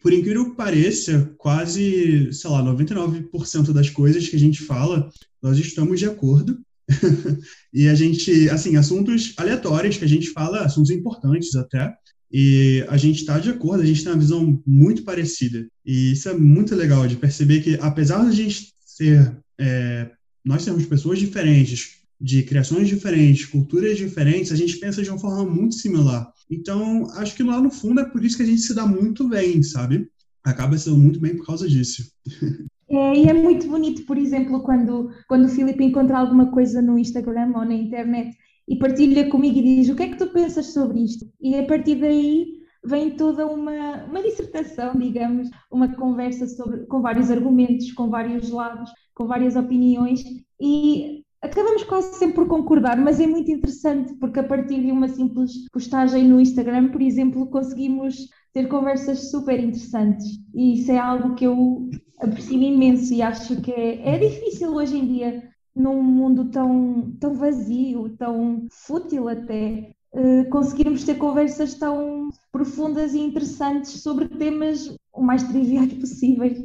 por 0.02 0.12
incrível 0.12 0.50
que 0.50 0.56
pareça, 0.56 1.34
quase, 1.36 2.32
sei 2.32 2.50
lá, 2.50 2.62
99% 2.62 3.72
das 3.72 3.90
coisas 3.90 4.28
que 4.28 4.36
a 4.36 4.38
gente 4.38 4.62
fala, 4.62 5.10
nós 5.42 5.58
estamos 5.58 5.98
de 5.98 6.06
acordo. 6.06 6.58
e 7.72 7.88
a 7.88 7.94
gente, 7.94 8.48
assim, 8.50 8.76
assuntos 8.76 9.34
aleatórios 9.36 9.96
que 9.96 10.04
a 10.04 10.08
gente 10.08 10.30
fala, 10.30 10.60
assuntos 10.60 10.90
importantes 10.90 11.54
até, 11.54 11.94
e 12.32 12.84
a 12.88 12.96
gente 12.96 13.20
está 13.20 13.38
de 13.38 13.50
acordo, 13.50 13.82
a 13.82 13.86
gente 13.86 14.04
tem 14.04 14.12
uma 14.12 14.18
visão 14.18 14.62
muito 14.66 15.02
parecida. 15.02 15.66
E 15.84 16.12
isso 16.12 16.28
é 16.28 16.34
muito 16.34 16.74
legal 16.76 17.06
de 17.06 17.16
perceber 17.16 17.60
que, 17.60 17.76
apesar 17.80 18.22
de 18.22 18.28
a 18.28 18.32
gente 18.32 18.72
ser, 18.84 19.36
é, 19.58 20.10
nós 20.44 20.62
sermos 20.62 20.86
pessoas 20.86 21.18
diferentes, 21.18 22.00
de 22.20 22.42
criações 22.42 22.86
diferentes, 22.86 23.46
culturas 23.46 23.96
diferentes, 23.96 24.52
a 24.52 24.56
gente 24.56 24.76
pensa 24.76 25.02
de 25.02 25.08
uma 25.08 25.18
forma 25.18 25.44
muito 25.44 25.74
similar. 25.74 26.30
Então, 26.50 27.10
acho 27.14 27.34
que 27.34 27.42
lá 27.42 27.60
no 27.60 27.70
fundo 27.70 28.00
é 28.00 28.04
por 28.04 28.24
isso 28.24 28.36
que 28.36 28.42
a 28.42 28.46
gente 28.46 28.60
se 28.60 28.74
dá 28.74 28.86
muito 28.86 29.28
bem, 29.28 29.62
sabe? 29.62 30.08
Acaba 30.44 30.76
sendo 30.78 30.98
muito 30.98 31.18
bem 31.18 31.36
por 31.36 31.46
causa 31.46 31.68
disso. 31.68 32.12
É, 32.90 33.14
e 33.14 33.28
é 33.28 33.32
muito 33.32 33.68
bonito, 33.68 34.04
por 34.04 34.18
exemplo, 34.18 34.62
quando, 34.62 35.10
quando 35.28 35.44
o 35.44 35.48
Filipe 35.48 35.84
encontra 35.84 36.18
alguma 36.18 36.50
coisa 36.50 36.82
no 36.82 36.98
Instagram 36.98 37.52
ou 37.54 37.64
na 37.64 37.74
internet 37.74 38.36
e 38.68 38.76
partilha 38.78 39.30
comigo 39.30 39.58
e 39.58 39.62
diz 39.62 39.88
o 39.88 39.94
que 39.94 40.02
é 40.02 40.08
que 40.08 40.18
tu 40.18 40.26
pensas 40.32 40.66
sobre 40.72 41.04
isto? 41.04 41.24
E 41.40 41.54
a 41.56 41.64
partir 41.64 41.96
daí 41.96 42.60
vem 42.84 43.16
toda 43.16 43.46
uma, 43.46 44.04
uma 44.06 44.22
dissertação, 44.22 44.94
digamos, 44.96 45.48
uma 45.70 45.94
conversa 45.94 46.46
sobre, 46.48 46.86
com 46.86 47.00
vários 47.00 47.30
argumentos, 47.30 47.92
com 47.92 48.10
vários 48.10 48.50
lados, 48.50 48.90
com 49.14 49.26
várias 49.26 49.54
opiniões 49.54 50.24
e 50.60 51.22
acabamos 51.42 51.84
quase 51.84 52.14
sempre 52.16 52.36
por 52.36 52.48
concordar, 52.48 52.96
mas 52.96 53.20
é 53.20 53.26
muito 53.26 53.50
interessante 53.52 54.14
porque 54.14 54.40
a 54.40 54.44
partir 54.44 54.82
de 54.82 54.90
uma 54.90 55.08
simples 55.08 55.52
postagem 55.72 56.24
no 56.24 56.40
Instagram, 56.40 56.88
por 56.88 57.02
exemplo, 57.02 57.46
conseguimos 57.46 58.28
ter 58.52 58.66
conversas 58.66 59.30
super 59.30 59.60
interessantes 59.60 60.26
e 60.54 60.74
isso 60.74 60.90
é 60.90 60.98
algo 60.98 61.34
que 61.34 61.44
eu 61.46 61.88
aprecio 62.20 62.60
imenso 62.60 63.12
e 63.12 63.22
acho 63.22 63.60
que 63.60 63.72
é, 63.72 64.14
é 64.14 64.18
difícil 64.18 64.74
hoje 64.74 64.96
em 64.96 65.06
dia 65.06 65.50
num 65.74 66.02
mundo 66.02 66.50
tão, 66.50 67.16
tão 67.18 67.34
vazio, 67.34 68.10
tão 68.18 68.66
fútil 68.70 69.28
até, 69.28 69.92
uh, 70.12 70.48
conseguirmos 70.50 71.04
ter 71.04 71.16
conversas 71.16 71.74
tão 71.74 72.28
profundas 72.52 73.14
e 73.14 73.20
interessantes 73.20 74.02
sobre 74.02 74.28
temas 74.28 74.94
o 75.12 75.22
mais 75.22 75.42
triviais 75.44 75.92
possíveis. 75.94 76.58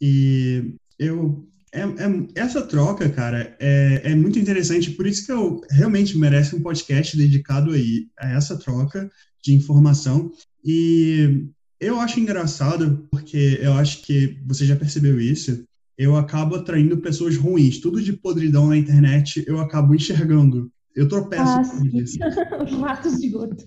E 0.00 0.74
eu 0.98 1.44
é, 1.72 1.82
é, 1.82 2.28
essa 2.34 2.62
troca, 2.66 3.08
cara, 3.08 3.56
é, 3.60 4.02
é 4.04 4.14
muito 4.14 4.38
interessante, 4.38 4.90
por 4.90 5.06
isso 5.06 5.24
que 5.24 5.32
eu 5.32 5.60
realmente 5.70 6.18
merece 6.18 6.54
um 6.56 6.62
podcast 6.62 7.16
dedicado 7.16 7.70
aí 7.70 8.08
a 8.18 8.32
essa 8.32 8.58
troca 8.58 9.10
de 9.42 9.54
informação. 9.54 10.32
E 10.64 11.48
eu 11.80 11.98
acho 11.98 12.20
engraçado, 12.20 13.08
porque 13.10 13.58
eu 13.62 13.72
acho 13.74 14.02
que 14.02 14.38
você 14.46 14.66
já 14.66 14.76
percebeu 14.76 15.20
isso, 15.20 15.64
eu 15.96 16.16
acabo 16.16 16.56
atraindo 16.56 16.98
pessoas 16.98 17.36
ruins. 17.36 17.78
Tudo 17.78 18.02
de 18.02 18.12
podridão 18.12 18.68
na 18.68 18.76
internet 18.76 19.44
eu 19.46 19.58
acabo 19.60 19.94
enxergando. 19.94 20.70
Eu 20.94 21.08
tropeço 21.08 21.42
ah, 21.42 21.62
com 21.64 21.86
isso. 21.98 22.18
Os 22.64 22.80
ratos 22.80 23.20
de 23.20 23.28
goto. 23.28 23.64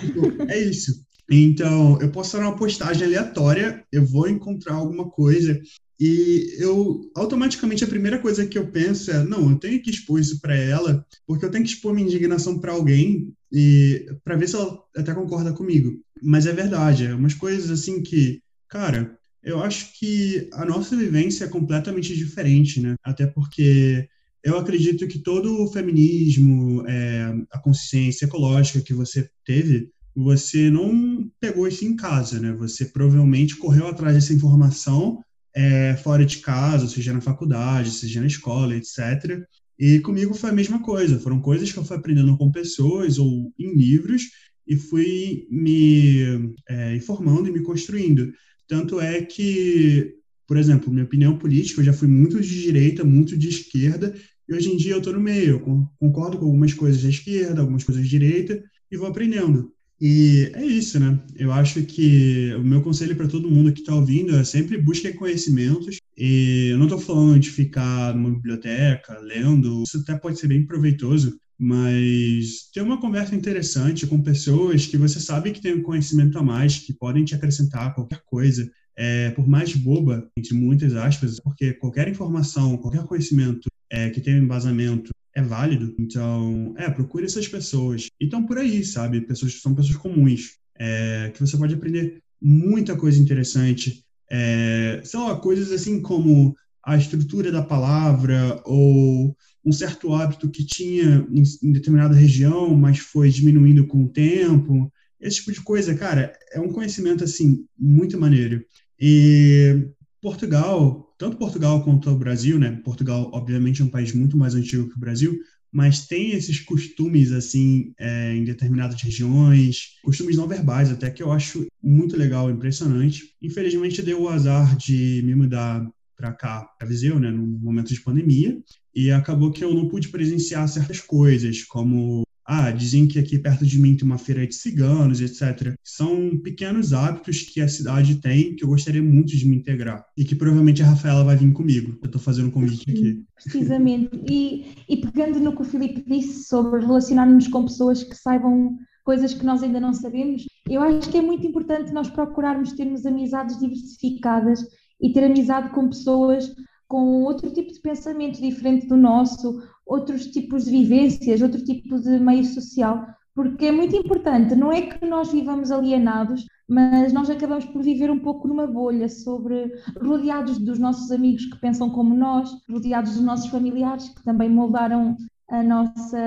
Tipo, 0.00 0.42
é 0.50 0.60
isso. 0.60 1.04
Então, 1.30 1.98
eu 2.00 2.10
posso 2.10 2.32
fazer 2.32 2.44
uma 2.44 2.56
postagem 2.56 3.06
aleatória, 3.06 3.82
eu 3.90 4.04
vou 4.04 4.28
encontrar 4.28 4.74
alguma 4.74 5.08
coisa 5.08 5.58
e 5.98 6.56
eu, 6.58 7.10
automaticamente, 7.14 7.84
a 7.84 7.88
primeira 7.88 8.18
coisa 8.18 8.46
que 8.46 8.58
eu 8.58 8.66
penso 8.66 9.10
é: 9.10 9.22
não, 9.22 9.50
eu 9.50 9.58
tenho 9.58 9.80
que 9.80 9.90
expor 9.90 10.20
isso 10.20 10.40
para 10.40 10.56
ela, 10.56 11.06
porque 11.26 11.44
eu 11.44 11.50
tenho 11.50 11.64
que 11.64 11.70
expor 11.70 11.94
minha 11.94 12.06
indignação 12.06 12.58
para 12.58 12.72
alguém 12.72 13.32
e 13.52 14.06
para 14.24 14.36
ver 14.36 14.48
se 14.48 14.56
ela 14.56 14.82
até 14.96 15.14
concorda 15.14 15.52
comigo. 15.52 16.00
Mas 16.24 16.46
é 16.46 16.52
verdade, 16.52 17.06
é 17.06 17.14
umas 17.14 17.34
coisas 17.34 17.70
assim 17.70 18.02
que, 18.02 18.42
cara, 18.68 19.18
eu 19.42 19.62
acho 19.62 19.92
que 19.98 20.48
a 20.54 20.64
nossa 20.64 20.96
vivência 20.96 21.44
é 21.44 21.48
completamente 21.48 22.16
diferente, 22.16 22.80
né? 22.80 22.94
Até 23.04 23.26
porque 23.26 24.08
eu 24.42 24.58
acredito 24.58 25.06
que 25.06 25.18
todo 25.18 25.62
o 25.62 25.72
feminismo, 25.72 26.86
é, 26.86 27.32
a 27.50 27.58
consciência 27.58 28.24
ecológica 28.24 28.80
que 28.80 28.94
você 28.94 29.28
teve, 29.44 29.90
você 30.14 30.70
não 30.70 31.30
pegou 31.40 31.68
isso 31.68 31.84
em 31.84 31.96
casa, 31.96 32.40
né? 32.40 32.52
Você 32.52 32.86
provavelmente 32.86 33.56
correu 33.56 33.88
atrás 33.88 34.14
dessa 34.14 34.32
informação 34.32 35.22
é, 35.54 35.96
fora 35.96 36.24
de 36.24 36.38
casa, 36.38 36.88
seja 36.88 37.12
na 37.12 37.20
faculdade, 37.20 37.90
seja 37.90 38.20
na 38.20 38.26
escola, 38.26 38.74
etc. 38.76 39.44
E 39.78 39.98
comigo 40.00 40.34
foi 40.34 40.50
a 40.50 40.54
mesma 40.54 40.80
coisa. 40.80 41.18
Foram 41.18 41.40
coisas 41.40 41.72
que 41.72 41.78
eu 41.78 41.84
fui 41.84 41.96
aprendendo 41.96 42.36
com 42.36 42.50
pessoas 42.50 43.18
ou 43.18 43.52
em 43.58 43.74
livros 43.74 44.22
e 44.66 44.76
fui 44.76 45.46
me 45.50 46.54
é, 46.68 46.96
informando 46.96 47.48
e 47.48 47.52
me 47.52 47.62
construindo. 47.62 48.32
Tanto 48.66 49.00
é 49.00 49.22
que, 49.22 50.14
por 50.46 50.56
exemplo, 50.56 50.92
minha 50.92 51.04
opinião 51.04 51.38
política, 51.38 51.80
eu 51.80 51.84
já 51.84 51.92
fui 51.92 52.08
muito 52.08 52.40
de 52.40 52.62
direita, 52.62 53.04
muito 53.04 53.36
de 53.36 53.48
esquerda, 53.48 54.14
e 54.48 54.54
hoje 54.54 54.70
em 54.70 54.76
dia 54.76 54.92
eu 54.92 54.98
estou 54.98 55.12
no 55.12 55.20
meio. 55.20 55.62
Eu 55.66 55.88
concordo 55.98 56.38
com 56.38 56.46
algumas 56.46 56.72
coisas 56.72 57.02
da 57.02 57.08
esquerda, 57.08 57.60
algumas 57.60 57.84
coisas 57.84 58.02
da 58.02 58.08
direita, 58.08 58.62
e 58.90 58.96
vou 58.96 59.06
aprendendo. 59.06 59.72
E 60.00 60.50
é 60.54 60.64
isso, 60.64 60.98
né? 60.98 61.18
Eu 61.36 61.52
acho 61.52 61.82
que 61.84 62.52
o 62.56 62.62
meu 62.64 62.82
conselho 62.82 63.16
para 63.16 63.28
todo 63.28 63.50
mundo 63.50 63.72
que 63.72 63.80
está 63.80 63.94
ouvindo 63.94 64.34
é 64.36 64.44
sempre 64.44 64.76
busque 64.76 65.12
conhecimentos. 65.12 65.98
E 66.16 66.68
eu 66.70 66.78
não 66.78 66.86
estou 66.86 66.98
falando 66.98 67.38
de 67.40 67.50
ficar 67.50 68.14
numa 68.14 68.30
biblioteca 68.30 69.18
lendo, 69.20 69.82
isso 69.82 69.98
até 69.98 70.16
pode 70.16 70.38
ser 70.38 70.48
bem 70.48 70.64
proveitoso, 70.64 71.38
mas 71.58 72.68
ter 72.72 72.82
uma 72.82 73.00
conversa 73.00 73.34
interessante 73.34 74.06
com 74.06 74.22
pessoas 74.22 74.86
que 74.86 74.96
você 74.96 75.20
sabe 75.20 75.52
que 75.52 75.60
tem 75.60 75.74
um 75.74 75.82
conhecimento 75.82 76.38
a 76.38 76.42
mais, 76.42 76.78
que 76.78 76.92
podem 76.92 77.24
te 77.24 77.34
acrescentar 77.34 77.94
qualquer 77.94 78.22
coisa, 78.24 78.68
é, 78.96 79.30
por 79.30 79.46
mais 79.46 79.74
boba, 79.74 80.30
entre 80.36 80.54
muitas 80.54 80.94
aspas, 80.94 81.40
porque 81.40 81.72
qualquer 81.74 82.08
informação, 82.08 82.76
qualquer 82.76 83.04
conhecimento 83.04 83.68
é, 83.90 84.10
que 84.10 84.20
tenha 84.20 84.40
um 84.40 84.44
embasamento 84.44 85.10
é 85.34 85.42
válido. 85.42 85.94
Então, 85.98 86.74
é, 86.76 86.88
procure 86.90 87.24
essas 87.24 87.48
pessoas. 87.48 88.06
Então, 88.20 88.44
por 88.46 88.58
aí, 88.58 88.84
sabe? 88.84 89.20
Pessoas 89.20 89.60
são 89.60 89.74
pessoas 89.74 89.96
comuns, 89.96 90.58
é, 90.78 91.30
que 91.34 91.40
você 91.40 91.56
pode 91.56 91.74
aprender 91.74 92.20
muita 92.40 92.96
coisa 92.96 93.20
interessante. 93.20 94.04
É, 94.30 95.02
coisas 95.42 95.70
assim 95.70 96.00
como 96.00 96.56
a 96.84 96.96
estrutura 96.96 97.50
da 97.50 97.62
palavra 97.62 98.60
ou 98.64 99.36
um 99.64 99.72
certo 99.72 100.12
hábito 100.12 100.50
que 100.50 100.64
tinha 100.64 101.26
em, 101.30 101.42
em 101.62 101.72
determinada 101.72 102.14
região, 102.14 102.74
mas 102.76 102.98
foi 102.98 103.30
diminuindo 103.30 103.86
com 103.86 104.04
o 104.04 104.08
tempo. 104.08 104.92
Esse 105.20 105.36
tipo 105.36 105.52
de 105.52 105.62
coisa, 105.62 105.94
cara, 105.94 106.32
é 106.52 106.60
um 106.60 106.68
conhecimento, 106.68 107.24
assim, 107.24 107.64
muito 107.78 108.18
maneiro. 108.18 108.62
E 109.00 109.88
Portugal, 110.20 111.14
tanto 111.18 111.38
Portugal 111.38 111.82
quanto 111.82 112.10
o 112.10 112.18
Brasil, 112.18 112.58
né? 112.58 112.80
Portugal, 112.84 113.30
obviamente, 113.32 113.80
é 113.80 113.84
um 113.84 113.90
país 113.90 114.12
muito 114.12 114.36
mais 114.36 114.54
antigo 114.54 114.88
que 114.88 114.96
o 114.96 115.00
Brasil, 115.00 115.38
mas 115.72 116.06
tem 116.06 116.30
esses 116.30 116.60
costumes, 116.60 117.32
assim, 117.32 117.92
é, 117.98 118.34
em 118.36 118.44
determinadas 118.44 119.02
regiões, 119.02 119.96
costumes 120.04 120.36
não 120.36 120.46
verbais 120.46 120.90
até, 120.90 121.10
que 121.10 121.22
eu 121.22 121.32
acho 121.32 121.66
muito 121.82 122.16
legal, 122.16 122.50
impressionante. 122.50 123.34
Infelizmente, 123.42 124.00
deu 124.00 124.22
o 124.22 124.28
azar 124.28 124.76
de 124.76 125.20
me 125.24 125.34
mudar 125.34 125.84
para 126.16 126.32
cá, 126.32 126.68
para 126.78 126.88
Viseu, 126.88 127.18
né, 127.18 127.30
no 127.30 127.46
momento 127.46 127.92
de 127.92 128.00
pandemia, 128.00 128.58
e 128.94 129.10
acabou 129.10 129.50
que 129.50 129.64
eu 129.64 129.74
não 129.74 129.88
pude 129.88 130.08
presenciar 130.08 130.68
certas 130.68 131.00
coisas, 131.00 131.62
como 131.64 132.24
ah, 132.46 132.70
dizem 132.70 133.06
que 133.06 133.18
aqui 133.18 133.38
perto 133.38 133.64
de 133.64 133.78
mim 133.78 133.96
tem 133.96 134.06
uma 134.06 134.18
feira 134.18 134.46
de 134.46 134.54
ciganos, 134.54 135.20
etc. 135.20 135.74
São 135.82 136.38
pequenos 136.42 136.92
hábitos 136.92 137.40
que 137.42 137.60
a 137.60 137.68
cidade 137.68 138.16
tem 138.16 138.54
que 138.54 138.64
eu 138.64 138.68
gostaria 138.68 139.02
muito 139.02 139.34
de 139.34 139.48
me 139.48 139.56
integrar. 139.56 140.04
E 140.16 140.24
que 140.24 140.34
provavelmente 140.34 140.82
a 140.82 140.86
Rafaela 140.86 141.24
vai 141.24 141.36
vir 141.36 141.52
comigo. 141.52 141.98
Eu 142.02 142.06
estou 142.06 142.20
fazendo 142.20 142.48
um 142.48 142.50
convite 142.50 142.90
aqui. 142.90 143.24
Precisamente. 143.42 144.10
E, 144.30 144.66
e 144.88 144.96
pegando 144.98 145.40
no 145.40 145.56
que 145.56 145.62
o 145.62 145.64
Filipe 145.64 146.04
disse 146.06 146.44
sobre 146.44 146.80
relacionarmos 146.80 147.48
com 147.48 147.64
pessoas 147.64 148.02
que 148.02 148.14
saibam 148.14 148.76
coisas 149.04 149.32
que 149.32 149.44
nós 149.44 149.62
ainda 149.62 149.80
não 149.80 149.94
sabemos, 149.94 150.44
eu 150.68 150.82
acho 150.82 151.10
que 151.10 151.18
é 151.18 151.22
muito 151.22 151.46
importante 151.46 151.92
nós 151.92 152.08
procurarmos 152.10 152.72
termos 152.72 153.04
amizades 153.04 153.58
diversificadas 153.58 154.60
e 155.00 155.12
ter 155.12 155.24
amizade 155.24 155.70
com 155.70 155.88
pessoas 155.88 156.54
com 156.86 157.24
outro 157.24 157.50
tipo 157.50 157.72
de 157.72 157.80
pensamento 157.80 158.40
diferente 158.40 158.86
do 158.86 158.96
nosso, 158.96 159.62
outros 159.86 160.26
tipos 160.26 160.64
de 160.64 160.70
vivências, 160.70 161.42
outro 161.42 161.62
tipo 161.64 161.98
de 161.98 162.20
meio 162.20 162.44
social, 162.44 163.06
porque 163.34 163.66
é 163.66 163.72
muito 163.72 163.96
importante, 163.96 164.54
não 164.54 164.70
é 164.70 164.82
que 164.82 165.04
nós 165.04 165.32
vivamos 165.32 165.72
alienados, 165.72 166.46
mas 166.68 167.12
nós 167.12 167.28
acabamos 167.28 167.64
por 167.64 167.82
viver 167.82 168.10
um 168.10 168.20
pouco 168.20 168.46
numa 168.46 168.66
bolha 168.66 169.08
sobre 169.08 169.72
rodeados 170.00 170.58
dos 170.58 170.78
nossos 170.78 171.10
amigos 171.10 171.44
que 171.46 171.58
pensam 171.58 171.90
como 171.90 172.14
nós, 172.14 172.50
rodeados 172.70 173.14
dos 173.14 173.24
nossos 173.24 173.50
familiares 173.50 174.08
que 174.10 174.22
também 174.22 174.48
moldaram 174.48 175.16
a 175.48 175.62
nossa, 175.62 176.18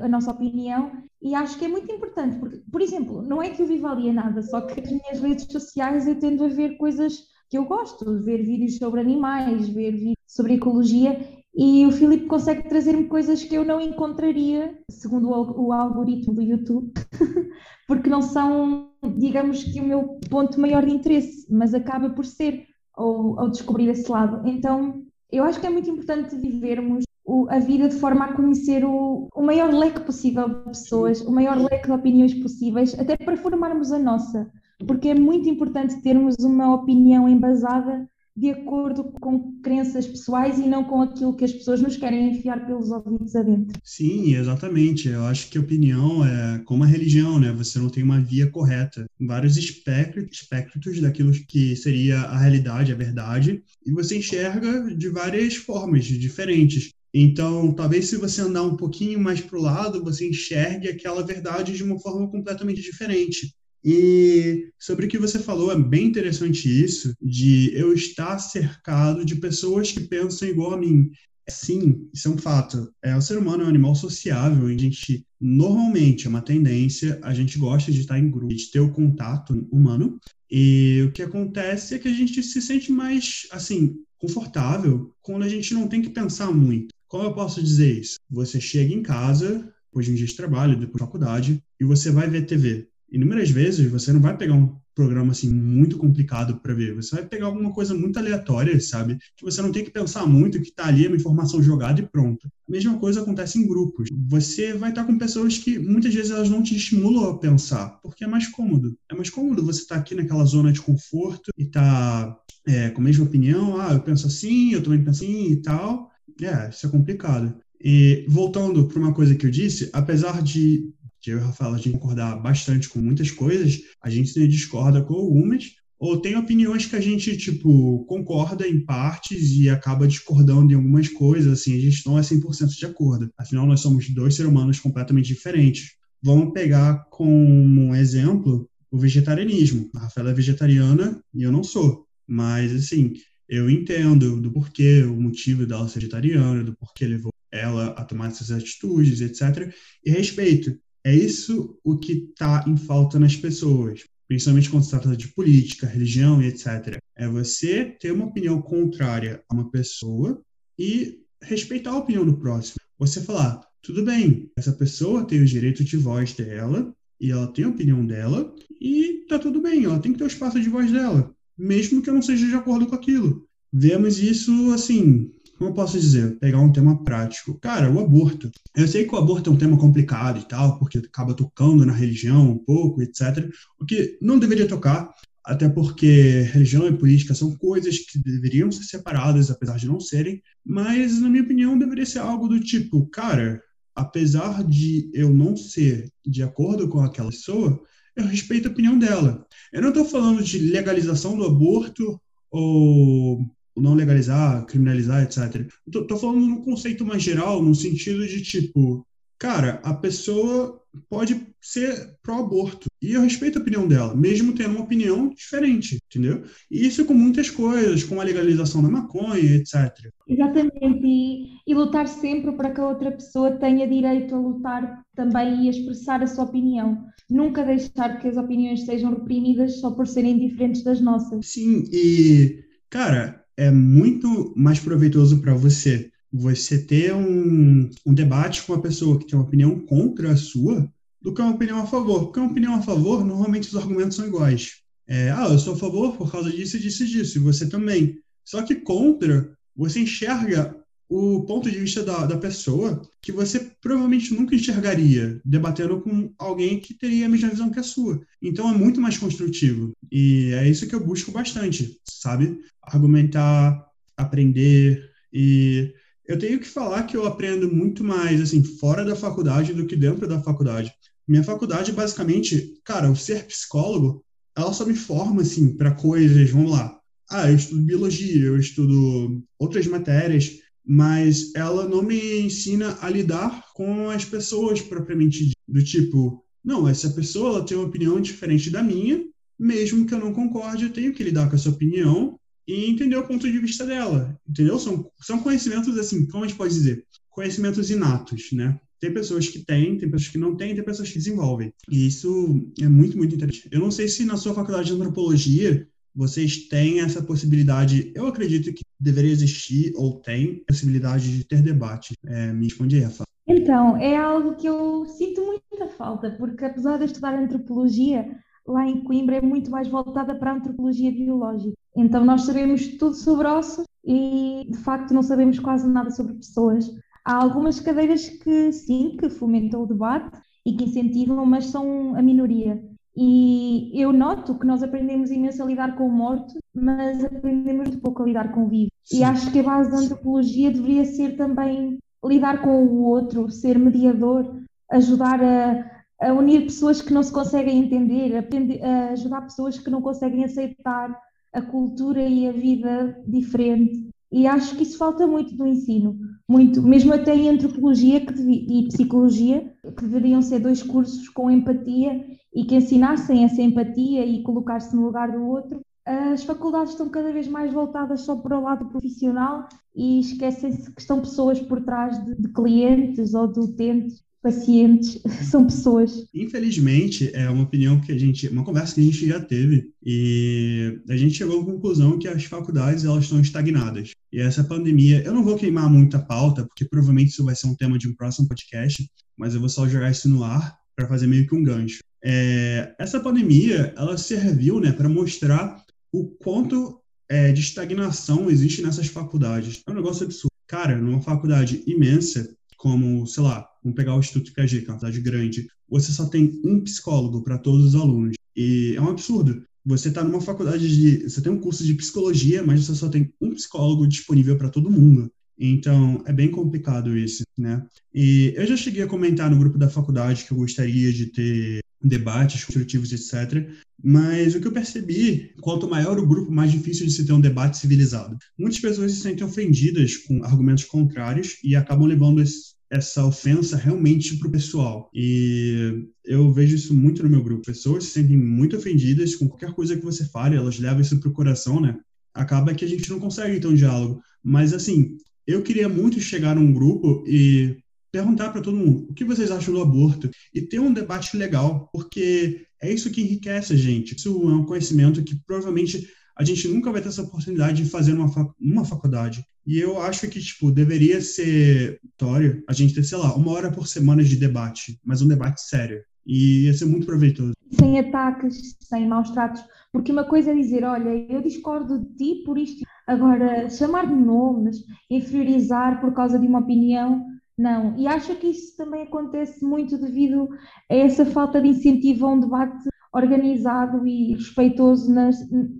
a 0.00 0.08
nossa 0.08 0.30
opinião. 0.30 0.92
E 1.20 1.34
acho 1.34 1.58
que 1.58 1.64
é 1.64 1.68
muito 1.68 1.90
importante, 1.90 2.36
porque, 2.36 2.62
por 2.70 2.80
exemplo, 2.80 3.20
não 3.20 3.42
é 3.42 3.50
que 3.50 3.60
eu 3.60 3.66
viva 3.66 3.90
alienada, 3.90 4.42
só 4.42 4.60
que 4.60 4.80
as 4.80 4.90
minhas 4.90 5.20
redes 5.20 5.46
sociais 5.50 6.06
eu 6.06 6.18
tendo 6.18 6.44
a 6.44 6.48
ver 6.48 6.76
coisas 6.76 7.33
que 7.48 7.58
eu 7.58 7.64
gosto, 7.64 8.18
ver 8.20 8.42
vídeos 8.42 8.76
sobre 8.78 9.00
animais, 9.00 9.68
ver 9.68 9.92
vídeos 9.92 10.16
sobre 10.26 10.54
ecologia 10.54 11.18
e 11.56 11.86
o 11.86 11.92
Filipe 11.92 12.26
consegue 12.26 12.68
trazer-me 12.68 13.04
coisas 13.06 13.44
que 13.44 13.54
eu 13.54 13.64
não 13.64 13.80
encontraria, 13.80 14.76
segundo 14.90 15.30
o, 15.30 15.66
o 15.66 15.72
algoritmo 15.72 16.34
do 16.34 16.42
YouTube, 16.42 16.92
porque 17.86 18.10
não 18.10 18.20
são, 18.20 18.90
digamos 19.16 19.62
que, 19.62 19.80
o 19.80 19.84
meu 19.84 20.18
ponto 20.28 20.60
maior 20.60 20.84
de 20.84 20.92
interesse, 20.92 21.46
mas 21.48 21.72
acaba 21.72 22.10
por 22.10 22.26
ser 22.26 22.66
ao, 22.92 23.38
ao 23.38 23.50
descobrir 23.50 23.88
esse 23.88 24.10
lado. 24.10 24.46
Então, 24.48 25.04
eu 25.30 25.44
acho 25.44 25.60
que 25.60 25.66
é 25.66 25.70
muito 25.70 25.88
importante 25.88 26.34
vivermos 26.34 27.04
o, 27.24 27.48
a 27.48 27.60
vida 27.60 27.88
de 27.88 27.94
forma 27.94 28.24
a 28.24 28.32
conhecer 28.32 28.84
o, 28.84 29.28
o 29.32 29.42
maior 29.42 29.72
leque 29.72 30.00
possível 30.00 30.48
de 30.48 30.64
pessoas, 30.64 31.20
o 31.20 31.30
maior 31.30 31.56
leque 31.56 31.86
de 31.86 31.92
opiniões 31.92 32.34
possíveis, 32.34 32.98
até 32.98 33.16
para 33.16 33.36
formarmos 33.36 33.92
a 33.92 33.98
nossa, 33.98 34.50
porque 34.86 35.08
é 35.08 35.14
muito 35.14 35.48
importante 35.48 36.00
termos 36.02 36.36
uma 36.38 36.74
opinião 36.74 37.28
embasada 37.28 38.08
de 38.36 38.50
acordo 38.50 39.04
com 39.20 39.60
crenças 39.60 40.06
pessoais 40.06 40.58
e 40.58 40.66
não 40.66 40.84
com 40.84 41.00
aquilo 41.00 41.36
que 41.36 41.44
as 41.44 41.52
pessoas 41.52 41.80
nos 41.80 41.96
querem 41.96 42.30
enfiar 42.30 42.66
pelos 42.66 42.90
ouvidos 42.90 43.36
adentro. 43.36 43.78
Sim, 43.84 44.34
exatamente. 44.34 45.08
Eu 45.08 45.24
acho 45.24 45.48
que 45.48 45.56
a 45.56 45.60
opinião 45.60 46.24
é 46.26 46.58
como 46.64 46.82
a 46.82 46.86
religião, 46.86 47.38
né? 47.38 47.52
Você 47.52 47.78
não 47.78 47.88
tem 47.88 48.02
uma 48.02 48.20
via 48.20 48.50
correta. 48.50 49.06
Vários 49.20 49.56
espectros, 49.56 50.28
espectros 50.32 51.00
daquilo 51.00 51.32
que 51.46 51.76
seria 51.76 52.20
a 52.22 52.38
realidade, 52.38 52.92
a 52.92 52.96
verdade, 52.96 53.62
e 53.86 53.92
você 53.92 54.18
enxerga 54.18 54.94
de 54.94 55.08
várias 55.10 55.54
formas 55.54 56.04
diferentes. 56.04 56.90
Então, 57.16 57.72
talvez 57.72 58.08
se 58.08 58.16
você 58.16 58.40
andar 58.40 58.64
um 58.64 58.76
pouquinho 58.76 59.20
mais 59.20 59.40
para 59.40 59.56
o 59.56 59.62
lado, 59.62 60.02
você 60.02 60.28
enxergue 60.28 60.88
aquela 60.88 61.24
verdade 61.24 61.76
de 61.76 61.84
uma 61.84 62.00
forma 62.00 62.28
completamente 62.28 62.82
diferente. 62.82 63.54
E 63.84 64.70
sobre 64.78 65.04
o 65.04 65.08
que 65.08 65.18
você 65.18 65.38
falou, 65.38 65.70
é 65.70 65.78
bem 65.78 66.06
interessante 66.06 66.68
isso, 66.68 67.14
de 67.20 67.70
eu 67.74 67.92
estar 67.92 68.38
cercado 68.38 69.24
de 69.24 69.36
pessoas 69.36 69.92
que 69.92 70.00
pensam 70.00 70.48
igual 70.48 70.72
a 70.72 70.78
mim. 70.78 71.10
Sim, 71.46 72.08
isso 72.14 72.28
é 72.28 72.30
um 72.30 72.38
fato. 72.38 72.90
É, 73.02 73.14
o 73.14 73.20
ser 73.20 73.36
humano 73.36 73.62
é 73.62 73.66
um 73.66 73.68
animal 73.68 73.94
sociável, 73.94 74.70
e 74.70 74.74
a 74.74 74.78
gente, 74.78 75.26
normalmente, 75.38 76.26
é 76.26 76.30
uma 76.30 76.40
tendência, 76.40 77.18
a 77.22 77.34
gente 77.34 77.58
gosta 77.58 77.92
de 77.92 78.00
estar 78.00 78.18
em 78.18 78.30
grupo, 78.30 78.54
de 78.54 78.70
ter 78.70 78.80
o 78.80 78.90
contato 78.90 79.68
humano, 79.70 80.18
e 80.50 81.04
o 81.06 81.12
que 81.12 81.22
acontece 81.22 81.94
é 81.94 81.98
que 81.98 82.08
a 82.08 82.12
gente 82.12 82.42
se 82.42 82.62
sente 82.62 82.90
mais, 82.90 83.46
assim, 83.50 83.96
confortável 84.16 85.14
quando 85.20 85.42
a 85.42 85.48
gente 85.48 85.74
não 85.74 85.86
tem 85.86 86.00
que 86.00 86.08
pensar 86.08 86.50
muito. 86.50 86.94
Como 87.06 87.24
eu 87.24 87.34
posso 87.34 87.62
dizer 87.62 88.00
isso? 88.00 88.16
Você 88.30 88.58
chega 88.58 88.94
em 88.94 89.02
casa, 89.02 89.70
depois 89.90 90.06
de 90.06 90.12
um 90.12 90.14
dia 90.14 90.26
de 90.26 90.34
trabalho, 90.34 90.78
depois 90.78 90.94
de 90.94 91.00
faculdade, 91.00 91.62
e 91.78 91.84
você 91.84 92.10
vai 92.10 92.30
ver 92.30 92.46
TV 92.46 92.88
inúmeras 93.10 93.50
vezes 93.50 93.90
você 93.90 94.12
não 94.12 94.20
vai 94.20 94.36
pegar 94.36 94.54
um 94.54 94.76
programa 94.94 95.32
assim 95.32 95.52
muito 95.52 95.98
complicado 95.98 96.60
para 96.60 96.72
ver, 96.72 96.94
você 96.94 97.16
vai 97.16 97.26
pegar 97.26 97.46
alguma 97.46 97.72
coisa 97.72 97.94
muito 97.94 98.18
aleatória, 98.18 98.78
sabe? 98.80 99.18
Que 99.36 99.44
você 99.44 99.60
não 99.60 99.72
tem 99.72 99.84
que 99.84 99.90
pensar 99.90 100.24
muito, 100.26 100.60
que 100.60 100.68
está 100.68 100.86
ali 100.86 101.04
é 101.04 101.08
uma 101.08 101.16
informação 101.16 101.62
jogada 101.62 102.00
e 102.00 102.06
pronto. 102.06 102.46
A 102.68 102.72
mesma 102.72 102.96
coisa 102.98 103.20
acontece 103.20 103.58
em 103.58 103.66
grupos. 103.66 104.08
Você 104.28 104.72
vai 104.72 104.90
estar 104.90 105.04
com 105.04 105.18
pessoas 105.18 105.58
que 105.58 105.78
muitas 105.78 106.14
vezes 106.14 106.30
elas 106.30 106.48
não 106.48 106.62
te 106.62 106.76
estimulam 106.76 107.30
a 107.30 107.38
pensar, 107.38 107.98
porque 108.02 108.24
é 108.24 108.28
mais 108.28 108.46
cômodo. 108.46 108.96
É 109.10 109.14
mais 109.14 109.30
cômodo 109.30 109.64
você 109.64 109.82
estar 109.82 109.96
tá 109.96 110.00
aqui 110.00 110.14
naquela 110.14 110.44
zona 110.44 110.72
de 110.72 110.80
conforto 110.80 111.50
e 111.58 111.64
tá 111.66 112.38
é, 112.66 112.90
com 112.90 113.00
a 113.00 113.04
mesma 113.04 113.24
opinião, 113.24 113.80
ah, 113.80 113.92
eu 113.92 114.00
penso 114.00 114.26
assim, 114.26 114.72
eu 114.72 114.82
também 114.82 115.02
penso 115.02 115.24
assim 115.24 115.50
e 115.50 115.56
tal. 115.56 116.10
É, 116.40 116.70
isso 116.70 116.86
é 116.86 116.90
complicado. 116.90 117.54
E 117.82 118.24
voltando 118.28 118.86
para 118.86 118.98
uma 118.98 119.12
coisa 119.12 119.34
que 119.34 119.44
eu 119.44 119.50
disse, 119.50 119.90
apesar 119.92 120.42
de 120.42 120.90
que 121.24 121.30
eu 121.30 121.38
e 121.38 121.40
o 121.40 121.44
Rafael 121.44 121.72
a 121.72 121.78
gente 121.78 121.92
concordar 121.92 122.36
bastante 122.36 122.86
com 122.88 122.98
muitas 122.98 123.30
coisas, 123.30 123.80
a 124.02 124.10
gente 124.10 124.46
discorda 124.46 125.02
com 125.02 125.14
algumas, 125.14 125.72
ou 125.98 126.20
tem 126.20 126.36
opiniões 126.36 126.84
que 126.84 126.96
a 126.96 127.00
gente, 127.00 127.34
tipo, 127.38 128.04
concorda 128.04 128.68
em 128.68 128.84
partes 128.84 129.52
e 129.52 129.70
acaba 129.70 130.06
discordando 130.06 130.70
em 130.70 130.76
algumas 130.76 131.08
coisas, 131.08 131.50
assim, 131.50 131.74
a 131.74 131.80
gente 131.80 132.04
não 132.04 132.18
é 132.18 132.20
100% 132.20 132.76
de 132.76 132.84
acordo. 132.84 133.30
Afinal, 133.38 133.66
nós 133.66 133.80
somos 133.80 134.10
dois 134.10 134.34
seres 134.34 134.50
humanos 134.50 134.78
completamente 134.78 135.28
diferentes. 135.28 135.92
Vamos 136.22 136.52
pegar 136.52 137.06
como 137.10 137.94
exemplo 137.94 138.68
o 138.90 138.98
vegetarianismo. 138.98 139.88
A 139.94 140.00
Rafaela 140.00 140.30
é 140.30 140.34
vegetariana 140.34 141.22
e 141.34 141.42
eu 141.42 141.50
não 141.50 141.64
sou. 141.64 142.06
Mas, 142.26 142.70
assim, 142.70 143.14
eu 143.48 143.70
entendo 143.70 144.40
do 144.40 144.52
porquê, 144.52 145.02
o 145.04 145.18
motivo 145.18 145.64
dela 145.64 145.88
ser 145.88 146.00
vegetariana, 146.00 146.62
do 146.62 146.76
porquê 146.76 147.06
levou 147.06 147.32
ela 147.50 147.88
a 147.90 148.04
tomar 148.04 148.28
essas 148.28 148.50
atitudes, 148.50 149.20
etc. 149.20 149.72
E 150.04 150.10
respeito. 150.10 150.76
É 151.04 151.14
isso 151.14 151.78
o 151.84 151.98
que 151.98 152.30
está 152.30 152.64
em 152.66 152.78
falta 152.78 153.18
nas 153.18 153.36
pessoas, 153.36 154.04
principalmente 154.26 154.70
quando 154.70 154.84
se 154.84 154.90
trata 154.90 155.14
de 155.14 155.28
política, 155.28 155.86
religião 155.86 156.40
e 156.40 156.46
etc. 156.46 156.98
É 157.14 157.28
você 157.28 157.84
ter 157.84 158.10
uma 158.10 158.24
opinião 158.24 158.62
contrária 158.62 159.42
a 159.46 159.54
uma 159.54 159.70
pessoa 159.70 160.40
e 160.78 161.20
respeitar 161.42 161.90
a 161.90 161.98
opinião 161.98 162.24
do 162.24 162.38
próximo. 162.38 162.76
Você 162.98 163.20
falar, 163.20 163.60
tudo 163.82 164.02
bem, 164.02 164.50
essa 164.56 164.72
pessoa 164.72 165.26
tem 165.26 165.42
o 165.42 165.46
direito 165.46 165.84
de 165.84 165.96
voz 165.98 166.32
dela 166.32 166.94
e 167.20 167.30
ela 167.30 167.48
tem 167.48 167.66
a 167.66 167.68
opinião 167.68 168.04
dela 168.06 168.54
e 168.80 169.26
tá 169.28 169.38
tudo 169.38 169.60
bem, 169.60 169.84
ela 169.84 169.98
tem 169.98 170.12
que 170.12 170.18
ter 170.18 170.24
o 170.24 170.28
espaço 170.28 170.58
de 170.58 170.70
voz 170.70 170.90
dela, 170.90 171.34
mesmo 171.56 172.00
que 172.00 172.08
eu 172.08 172.14
não 172.14 172.22
seja 172.22 172.46
de 172.46 172.54
acordo 172.54 172.86
com 172.86 172.94
aquilo. 172.94 173.46
Vemos 173.70 174.18
isso 174.18 174.72
assim 174.72 175.30
como 175.56 175.70
eu 175.70 175.74
posso 175.74 175.98
dizer, 175.98 176.38
pegar 176.38 176.58
um 176.58 176.72
tema 176.72 177.02
prático. 177.02 177.58
Cara, 177.60 177.90
o 177.90 178.00
aborto. 178.00 178.50
Eu 178.74 178.88
sei 178.88 179.06
que 179.06 179.14
o 179.14 179.18
aborto 179.18 179.50
é 179.50 179.52
um 179.52 179.56
tema 179.56 179.78
complicado 179.78 180.40
e 180.40 180.48
tal, 180.48 180.78
porque 180.78 180.98
acaba 180.98 181.34
tocando 181.34 181.86
na 181.86 181.92
religião 181.92 182.50
um 182.50 182.58
pouco, 182.58 183.02
etc. 183.02 183.48
O 183.78 183.84
que 183.84 184.18
não 184.20 184.38
deveria 184.38 184.66
tocar, 184.66 185.10
até 185.44 185.68
porque 185.68 186.42
religião 186.52 186.88
e 186.88 186.96
política 186.96 187.34
são 187.34 187.56
coisas 187.56 187.98
que 187.98 188.18
deveriam 188.18 188.72
ser 188.72 188.84
separadas, 188.84 189.50
apesar 189.50 189.76
de 189.76 189.86
não 189.86 190.00
serem, 190.00 190.42
mas, 190.64 191.20
na 191.20 191.28
minha 191.28 191.42
opinião, 191.42 191.78
deveria 191.78 192.06
ser 192.06 192.18
algo 192.18 192.48
do 192.48 192.58
tipo, 192.58 193.06
cara, 193.06 193.62
apesar 193.94 194.64
de 194.64 195.10
eu 195.12 195.32
não 195.32 195.56
ser 195.56 196.10
de 196.26 196.42
acordo 196.42 196.88
com 196.88 197.00
aquela 197.00 197.30
pessoa, 197.30 197.80
eu 198.16 198.26
respeito 198.26 198.68
a 198.68 198.70
opinião 198.70 198.98
dela. 198.98 199.46
Eu 199.72 199.82
não 199.82 199.88
estou 199.90 200.04
falando 200.04 200.42
de 200.42 200.58
legalização 200.58 201.36
do 201.36 201.44
aborto 201.44 202.20
ou 202.50 203.44
não 203.76 203.94
legalizar, 203.94 204.64
criminalizar, 204.66 205.22
etc. 205.22 205.66
Tô, 205.90 206.06
tô 206.06 206.16
falando 206.16 206.40
num 206.40 206.62
conceito 206.62 207.04
mais 207.04 207.22
geral, 207.22 207.62
no 207.62 207.74
sentido 207.74 208.26
de 208.26 208.42
tipo, 208.42 209.06
cara, 209.38 209.80
a 209.82 209.94
pessoa 209.94 210.80
pode 211.08 211.46
ser 211.60 212.16
pró-aborto. 212.22 212.86
E 213.02 213.12
eu 213.12 213.22
respeito 213.22 213.58
a 213.58 213.62
opinião 213.62 213.86
dela, 213.86 214.14
mesmo 214.14 214.54
tendo 214.54 214.70
uma 214.70 214.84
opinião 214.84 215.28
diferente, 215.28 215.98
entendeu? 216.10 216.44
E 216.70 216.86
isso 216.86 217.04
com 217.04 217.14
muitas 217.14 217.50
coisas, 217.50 218.04
com 218.04 218.20
a 218.20 218.24
legalização 218.24 218.82
da 218.82 218.88
maconha, 218.88 219.56
etc. 219.56 219.92
Exatamente, 220.28 221.02
e, 221.04 221.48
e 221.66 221.74
lutar 221.74 222.06
sempre 222.08 222.52
para 222.52 222.70
que 222.70 222.80
a 222.80 222.88
outra 222.88 223.12
pessoa 223.12 223.52
tenha 223.52 223.88
direito 223.88 224.34
a 224.34 224.38
lutar 224.38 225.02
também 225.14 225.64
e 225.64 225.68
a 225.68 225.70
expressar 225.70 226.22
a 226.22 226.26
sua 226.26 226.44
opinião. 226.44 227.04
Nunca 227.28 227.64
deixar 227.64 228.20
que 228.20 228.28
as 228.28 228.36
opiniões 228.36 228.84
sejam 228.84 229.10
reprimidas 229.10 229.80
só 229.80 229.90
por 229.90 230.06
serem 230.06 230.38
diferentes 230.38 230.82
das 230.82 231.00
nossas. 231.00 231.46
Sim, 231.46 231.84
e, 231.92 232.64
cara, 232.88 233.43
é 233.56 233.70
muito 233.70 234.52
mais 234.56 234.78
proveitoso 234.78 235.40
para 235.40 235.54
você 235.54 236.10
você 236.36 236.78
ter 236.78 237.14
um, 237.14 237.88
um 238.04 238.12
debate 238.12 238.64
com 238.64 238.72
uma 238.72 238.82
pessoa 238.82 239.16
que 239.16 239.24
tem 239.24 239.38
uma 239.38 239.44
opinião 239.46 239.78
contra 239.78 240.32
a 240.32 240.36
sua 240.36 240.90
do 241.22 241.32
que 241.32 241.40
uma 241.40 241.54
opinião 241.54 241.78
a 241.78 241.86
favor. 241.86 242.24
Porque 242.24 242.40
uma 242.40 242.50
opinião 242.50 242.74
a 242.74 242.82
favor, 242.82 243.24
normalmente 243.24 243.68
os 243.68 243.76
argumentos 243.76 244.16
são 244.16 244.26
iguais. 244.26 244.82
É, 245.06 245.30
ah, 245.30 245.46
eu 245.48 245.58
sou 245.60 245.74
a 245.74 245.78
favor 245.78 246.16
por 246.16 246.32
causa 246.32 246.50
disso, 246.50 246.78
disso 246.78 247.04
e 247.04 247.06
disso, 247.06 247.38
e 247.38 247.40
você 247.40 247.68
também. 247.68 248.18
Só 248.44 248.62
que 248.62 248.74
contra, 248.74 249.56
você 249.76 250.00
enxerga 250.00 250.76
o 251.08 251.44
ponto 251.44 251.70
de 251.70 251.78
vista 251.78 252.02
da, 252.02 252.26
da 252.26 252.38
pessoa 252.38 253.02
que 253.20 253.30
você 253.30 253.70
provavelmente 253.80 254.32
nunca 254.32 254.54
enxergaria 254.54 255.40
debatendo 255.44 256.00
com 256.00 256.32
alguém 256.38 256.80
que 256.80 256.94
teria 256.94 257.26
a 257.26 257.28
mesma 257.28 257.50
visão 257.50 257.70
que 257.70 257.78
a 257.78 257.82
sua. 257.82 258.20
Então 258.40 258.68
é 258.70 258.76
muito 258.76 259.00
mais 259.00 259.18
construtivo. 259.18 259.92
E 260.10 260.52
é 260.54 260.68
isso 260.68 260.86
que 260.86 260.94
eu 260.94 261.04
busco 261.04 261.30
bastante, 261.30 262.00
sabe? 262.04 262.58
Argumentar, 262.82 263.84
aprender 264.16 265.10
e 265.32 265.92
eu 266.26 266.38
tenho 266.38 266.58
que 266.58 266.66
falar 266.66 267.02
que 267.02 267.16
eu 267.16 267.26
aprendo 267.26 267.70
muito 267.70 268.02
mais 268.02 268.40
assim 268.40 268.62
fora 268.62 269.04
da 269.04 269.16
faculdade 269.16 269.74
do 269.74 269.86
que 269.86 269.96
dentro 269.96 270.26
da 270.26 270.40
faculdade. 270.40 270.92
Minha 271.26 271.42
faculdade 271.42 271.92
basicamente, 271.92 272.80
cara, 272.84 273.10
o 273.10 273.16
ser 273.16 273.46
psicólogo, 273.46 274.24
ela 274.56 274.72
só 274.72 274.86
me 274.86 274.94
forma 274.94 275.42
assim 275.42 275.76
para 275.76 275.90
coisas, 275.90 276.50
vamos 276.50 276.70
lá. 276.70 276.98
Ah, 277.28 277.50
eu 277.50 277.56
estudo 277.56 277.82
biologia, 277.82 278.44
eu 278.44 278.58
estudo 278.58 279.42
outras 279.58 279.86
matérias 279.86 280.58
mas 280.84 281.54
ela 281.54 281.88
não 281.88 282.02
me 282.02 282.40
ensina 282.40 282.98
a 283.00 283.08
lidar 283.08 283.64
com 283.74 284.10
as 284.10 284.24
pessoas 284.24 284.80
propriamente 284.82 285.52
do 285.66 285.82
tipo, 285.82 286.44
não, 286.62 286.86
essa 286.86 287.10
pessoa 287.10 287.56
ela 287.56 287.66
tem 287.66 287.76
uma 287.76 287.86
opinião 287.86 288.20
diferente 288.20 288.70
da 288.70 288.82
minha, 288.82 289.24
mesmo 289.58 290.06
que 290.06 290.12
eu 290.12 290.18
não 290.18 290.32
concorde, 290.32 290.84
eu 290.84 290.92
tenho 290.92 291.12
que 291.14 291.22
lidar 291.22 291.48
com 291.48 291.56
essa 291.56 291.70
opinião 291.70 292.38
e 292.66 292.86
entender 292.86 293.16
o 293.16 293.26
ponto 293.26 293.50
de 293.50 293.58
vista 293.58 293.86
dela, 293.86 294.38
entendeu? 294.48 294.78
São, 294.78 295.10
são 295.20 295.38
conhecimentos, 295.38 295.96
assim, 295.98 296.26
como 296.26 296.44
a 296.44 296.48
gente 296.48 296.56
pode 296.56 296.74
dizer? 296.74 297.04
Conhecimentos 297.30 297.90
inatos, 297.90 298.52
né? 298.52 298.78
Tem 299.00 299.12
pessoas 299.12 299.48
que 299.48 299.58
têm, 299.58 299.98
tem 299.98 300.10
pessoas 300.10 300.30
que 300.30 300.38
não 300.38 300.56
têm, 300.56 300.74
tem 300.74 300.84
pessoas 300.84 301.10
que 301.10 301.18
desenvolvem. 301.18 301.72
E 301.90 302.06
isso 302.06 302.66
é 302.80 302.88
muito, 302.88 303.18
muito 303.18 303.34
interessante. 303.34 303.68
Eu 303.70 303.80
não 303.80 303.90
sei 303.90 304.08
se 304.08 304.24
na 304.24 304.36
sua 304.36 304.54
faculdade 304.54 304.86
de 304.86 304.94
antropologia 304.94 305.86
vocês 306.14 306.68
têm 306.68 307.00
essa 307.00 307.22
possibilidade, 307.22 308.12
eu 308.14 308.26
acredito 308.26 308.72
que 308.72 308.83
deveria 309.04 309.30
existir 309.30 309.92
ou 309.96 310.20
tem 310.20 310.64
possibilidade 310.64 311.36
de 311.36 311.44
ter 311.44 311.62
debate. 311.62 312.14
É, 312.26 312.52
me 312.52 312.64
responde 312.64 312.96
aí, 312.96 313.02
Rafa. 313.02 313.24
Então, 313.46 313.96
é 313.98 314.16
algo 314.16 314.56
que 314.56 314.66
eu 314.66 315.04
sinto 315.04 315.44
muita 315.44 315.88
falta, 315.88 316.30
porque 316.30 316.64
apesar 316.64 316.98
de 316.98 317.04
estudar 317.04 317.34
antropologia, 317.34 318.36
lá 318.66 318.86
em 318.86 319.04
Coimbra 319.04 319.36
é 319.36 319.40
muito 319.40 319.70
mais 319.70 319.86
voltada 319.86 320.34
para 320.34 320.52
a 320.52 320.54
antropologia 320.54 321.12
biológica. 321.12 321.76
Então, 321.94 322.24
nós 322.24 322.42
sabemos 322.42 322.88
tudo 322.96 323.14
sobre 323.14 323.46
ossos 323.46 323.84
e, 324.04 324.66
de 324.68 324.78
facto, 324.78 325.12
não 325.12 325.22
sabemos 325.22 325.58
quase 325.58 325.86
nada 325.86 326.10
sobre 326.10 326.34
pessoas. 326.34 326.90
Há 327.24 327.34
algumas 327.34 327.78
cadeiras 327.80 328.28
que, 328.28 328.72
sim, 328.72 329.16
que 329.18 329.28
fomentam 329.28 329.82
o 329.82 329.86
debate 329.86 330.38
e 330.64 330.72
que 330.72 330.84
incentivam, 330.84 331.44
mas 331.44 331.66
são 331.66 332.16
a 332.16 332.22
minoria. 332.22 332.82
E 333.16 333.92
eu 333.94 334.12
noto 334.12 334.58
que 334.58 334.66
nós 334.66 334.82
aprendemos 334.82 335.30
imenso 335.30 335.62
a 335.62 335.66
lidar 335.66 335.94
com 335.96 336.06
o 336.06 336.12
morto, 336.12 336.58
mas 336.74 337.24
aprendemos 337.24 337.88
muito 337.88 338.00
pouco 338.00 338.22
a 338.22 338.26
lidar 338.26 338.52
com 338.52 338.64
o 338.64 338.68
vivo. 338.68 338.90
Sim. 339.04 339.18
E 339.18 339.24
acho 339.24 339.50
que 339.52 339.60
a 339.60 339.62
base 339.62 339.90
da 339.90 339.98
antropologia 339.98 340.70
deveria 340.70 341.04
ser 341.04 341.36
também 341.36 341.98
lidar 342.24 342.62
com 342.62 342.84
o 342.84 343.04
outro, 343.04 343.50
ser 343.50 343.78
mediador, 343.78 344.62
ajudar 344.90 345.40
a, 345.42 345.90
a 346.20 346.32
unir 346.32 346.62
pessoas 346.62 347.00
que 347.00 347.12
não 347.12 347.22
se 347.22 347.32
conseguem 347.32 347.78
entender, 347.78 348.36
aprender, 348.36 348.82
a 348.82 349.10
ajudar 349.10 349.42
pessoas 349.42 349.78
que 349.78 349.90
não 349.90 350.02
conseguem 350.02 350.44
aceitar 350.44 351.16
a 351.52 351.62
cultura 351.62 352.22
e 352.22 352.48
a 352.48 352.52
vida 352.52 353.22
diferente. 353.26 354.08
E 354.32 354.48
acho 354.48 354.76
que 354.76 354.82
isso 354.82 354.98
falta 354.98 355.28
muito 355.28 355.54
do 355.54 355.64
ensino, 355.64 356.18
muito, 356.48 356.82
mesmo 356.82 357.14
até 357.14 357.36
em 357.36 357.50
antropologia 357.50 358.18
e 358.18 358.88
psicologia, 358.88 359.72
que 359.96 360.02
deveriam 360.02 360.42
ser 360.42 360.58
dois 360.58 360.82
cursos 360.82 361.28
com 361.28 361.48
empatia 361.48 362.24
e 362.52 362.64
que 362.64 362.74
ensinassem 362.74 363.44
essa 363.44 363.62
empatia 363.62 364.26
e 364.26 364.42
colocar-se 364.42 364.96
no 364.96 365.02
lugar 365.02 365.30
do 365.30 365.46
outro. 365.46 365.80
As 366.06 366.44
faculdades 366.44 366.92
estão 366.92 367.08
cada 367.08 367.32
vez 367.32 367.48
mais 367.48 367.72
voltadas 367.72 368.20
só 368.20 368.36
para 368.36 368.58
o 368.58 368.62
lado 368.62 368.84
profissional 368.86 369.68
e 369.96 370.20
esquecem-se 370.20 370.92
que 370.92 371.00
estão 371.00 371.20
pessoas 371.20 371.60
por 371.60 371.82
trás 371.82 372.22
de, 372.24 372.34
de 372.34 372.48
clientes 372.48 373.32
ou 373.32 373.46
de 373.46 373.60
utentes 373.60 374.22
pacientes 374.42 375.18
são 375.50 375.64
pessoas. 375.64 376.26
Infelizmente, 376.34 377.30
é 377.34 377.48
uma 377.48 377.62
opinião 377.62 377.98
que 377.98 378.12
a 378.12 378.18
gente, 378.18 378.46
uma 378.48 378.62
conversa 378.62 378.94
que 378.94 379.00
a 379.00 379.04
gente 379.04 379.26
já 379.26 379.40
teve 379.40 379.90
e 380.04 381.00
a 381.08 381.16
gente 381.16 381.34
chegou 381.36 381.62
à 381.62 381.64
conclusão 381.64 382.18
que 382.18 382.28
as 382.28 382.44
faculdades 382.44 383.06
elas 383.06 383.24
estão 383.24 383.40
estagnadas. 383.40 384.10
E 384.30 384.38
essa 384.38 384.62
pandemia, 384.62 385.22
eu 385.22 385.32
não 385.32 385.42
vou 385.42 385.56
queimar 385.56 385.88
muita 385.88 386.18
pauta, 386.18 386.66
porque 386.66 386.84
provavelmente 386.84 387.30
isso 387.30 387.44
vai 387.44 387.54
ser 387.54 387.66
um 387.66 387.74
tema 387.74 387.96
de 387.96 388.06
um 388.06 388.14
próximo 388.14 388.46
podcast, 388.46 389.08
mas 389.38 389.54
eu 389.54 389.60
vou 389.60 389.70
só 389.70 389.88
jogar 389.88 390.10
isso 390.10 390.28
no 390.28 390.44
ar 390.44 390.76
para 390.94 391.08
fazer 391.08 391.26
meio 391.26 391.46
que 391.46 391.54
um 391.54 391.62
gancho. 391.62 392.00
É, 392.22 392.94
essa 392.98 393.20
pandemia, 393.20 393.92
ela 393.96 394.16
serviu, 394.16 394.80
né, 394.80 394.92
para 394.92 395.08
mostrar 395.08 395.83
o 396.14 396.28
quanto 396.28 397.00
é, 397.28 397.50
de 397.50 397.60
estagnação 397.60 398.48
existe 398.48 398.80
nessas 398.82 399.08
faculdades. 399.08 399.82
É 399.84 399.90
um 399.90 399.96
negócio 399.96 400.24
absurdo. 400.24 400.52
Cara, 400.64 400.96
numa 400.96 401.20
faculdade 401.20 401.82
imensa, 401.88 402.56
como, 402.76 403.26
sei 403.26 403.42
lá, 403.42 403.68
vamos 403.82 403.96
pegar 403.96 404.14
o 404.14 404.20
Instituto 404.20 404.52
PKG, 404.52 404.82
que 404.82 404.90
é 404.90 404.92
uma 404.92 404.98
cidade 405.00 405.20
grande, 405.20 405.66
você 405.88 406.12
só 406.12 406.26
tem 406.26 406.60
um 406.64 406.80
psicólogo 406.80 407.42
para 407.42 407.58
todos 407.58 407.84
os 407.86 407.94
alunos. 408.00 408.36
E 408.54 408.94
é 408.96 409.00
um 409.00 409.08
absurdo. 409.08 409.64
Você 409.84 410.08
está 410.08 410.22
numa 410.22 410.40
faculdade 410.40 410.88
de. 410.88 411.28
Você 411.28 411.42
tem 411.42 411.50
um 411.50 411.60
curso 411.60 411.84
de 411.84 411.94
psicologia, 411.94 412.62
mas 412.62 412.84
você 412.84 412.94
só 412.94 413.08
tem 413.08 413.32
um 413.40 413.52
psicólogo 413.52 414.06
disponível 414.06 414.56
para 414.56 414.70
todo 414.70 414.90
mundo. 414.90 415.30
Então, 415.58 416.22
é 416.26 416.32
bem 416.32 416.50
complicado 416.50 417.16
isso, 417.18 417.42
né? 417.58 417.84
E 418.12 418.52
eu 418.56 418.66
já 418.66 418.76
cheguei 418.76 419.02
a 419.02 419.08
comentar 419.08 419.50
no 419.50 419.58
grupo 419.58 419.78
da 419.78 419.90
faculdade 419.90 420.44
que 420.44 420.52
eu 420.52 420.58
gostaria 420.58 421.12
de 421.12 421.26
ter 421.26 421.80
debates 422.04 422.64
construtivos, 422.64 423.12
etc. 423.12 423.68
Mas 424.02 424.54
o 424.54 424.60
que 424.60 424.66
eu 424.66 424.72
percebi, 424.72 425.52
quanto 425.60 425.88
maior 425.88 426.18
o 426.18 426.26
grupo, 426.26 426.52
mais 426.52 426.70
difícil 426.70 427.06
de 427.06 427.12
se 427.12 427.24
ter 427.24 427.32
um 427.32 427.40
debate 427.40 427.78
civilizado. 427.78 428.36
Muitas 428.58 428.78
pessoas 428.78 429.12
se 429.12 429.20
sentem 429.20 429.46
ofendidas 429.46 430.16
com 430.18 430.44
argumentos 430.44 430.84
contrários 430.84 431.56
e 431.64 431.74
acabam 431.74 432.06
levando 432.06 432.42
esse, 432.42 432.74
essa 432.90 433.24
ofensa 433.24 433.76
realmente 433.76 434.36
para 434.36 434.48
o 434.48 434.52
pessoal. 434.52 435.10
E 435.14 436.06
eu 436.24 436.52
vejo 436.52 436.76
isso 436.76 436.94
muito 436.94 437.22
no 437.22 437.30
meu 437.30 437.42
grupo. 437.42 437.64
Pessoas 437.64 438.04
se 438.04 438.10
sentem 438.10 438.36
muito 438.36 438.76
ofendidas 438.76 439.34
com 439.34 439.48
qualquer 439.48 439.72
coisa 439.72 439.96
que 439.96 440.04
você 440.04 440.24
fale, 440.26 440.56
elas 440.56 440.78
levam 440.78 441.00
isso 441.00 441.18
para 441.18 441.30
o 441.30 441.32
coração, 441.32 441.80
né? 441.80 441.96
Acaba 442.34 442.74
que 442.74 442.84
a 442.84 442.88
gente 442.88 443.08
não 443.08 443.18
consegue 443.18 443.58
ter 443.58 443.68
um 443.68 443.74
diálogo. 443.74 444.20
Mas, 444.42 444.74
assim, 444.74 445.16
eu 445.46 445.62
queria 445.62 445.88
muito 445.88 446.20
chegar 446.20 446.56
num 446.56 446.72
grupo 446.72 447.24
e 447.26 447.76
perguntar 448.14 448.50
para 448.50 448.60
todo 448.60 448.76
mundo 448.76 449.08
o 449.10 449.12
que 449.12 449.24
vocês 449.24 449.50
acham 449.50 449.74
do 449.74 449.82
aborto 449.82 450.30
e 450.54 450.62
ter 450.62 450.78
um 450.78 450.92
debate 450.92 451.36
legal, 451.36 451.90
porque 451.92 452.64
é 452.80 452.92
isso 452.92 453.10
que 453.10 453.20
enriquece 453.20 453.72
a 453.72 453.76
gente. 453.76 454.14
Isso 454.14 454.28
é 454.48 454.54
um 454.54 454.64
conhecimento 454.64 455.24
que 455.24 455.34
provavelmente 455.44 456.08
a 456.36 456.44
gente 456.44 456.68
nunca 456.68 456.92
vai 456.92 457.02
ter 457.02 457.08
essa 457.08 457.22
oportunidade 457.22 457.82
de 457.82 457.90
fazer 457.90 458.12
numa, 458.12 458.28
fac 458.28 458.52
uma 458.60 458.84
faculdade. 458.84 459.44
E 459.66 459.80
eu 459.80 460.00
acho 460.00 460.28
que, 460.28 460.40
tipo, 460.40 460.70
deveria 460.70 461.20
ser 461.20 461.98
vitória 462.04 462.62
a 462.68 462.72
gente 462.72 462.94
ter, 462.94 463.02
sei 463.02 463.18
lá, 463.18 463.34
uma 463.34 463.50
hora 463.50 463.72
por 463.72 463.88
semana 463.88 464.22
de 464.22 464.36
debate, 464.36 465.00
mas 465.04 465.20
um 465.20 465.26
debate 465.26 465.62
sério. 465.62 466.00
E 466.24 466.66
ia 466.66 466.74
ser 466.74 466.84
muito 466.84 467.06
proveitoso. 467.06 467.52
Sem 467.72 467.98
ataques, 467.98 468.76
sem 468.80 469.08
maus 469.08 469.30
tratos. 469.30 469.62
Porque 469.92 470.12
uma 470.12 470.24
coisa 470.24 470.52
é 470.52 470.54
dizer, 470.54 470.84
olha, 470.84 471.10
eu 471.28 471.42
discordo 471.42 471.98
de 471.98 472.14
ti 472.16 472.42
por 472.44 472.58
isto. 472.58 472.84
Agora, 473.06 473.68
chamar 473.68 474.06
de 474.06 474.14
nomes, 474.14 474.78
inferiorizar 475.10 476.00
por 476.00 476.14
causa 476.14 476.38
de 476.38 476.46
uma 476.46 476.60
opinião, 476.60 477.33
não. 477.56 477.96
E 477.96 478.06
acho 478.06 478.34
que 478.36 478.48
isso 478.48 478.76
também 478.76 479.02
acontece 479.02 479.64
muito 479.64 479.98
devido 479.98 480.48
a 480.90 480.94
essa 480.94 481.24
falta 481.24 481.60
de 481.60 481.68
incentivo 481.68 482.26
a 482.26 482.32
um 482.32 482.40
debate 482.40 482.88
organizado 483.12 484.06
e 484.06 484.34
respeitoso 484.34 485.12
nas, 485.12 485.36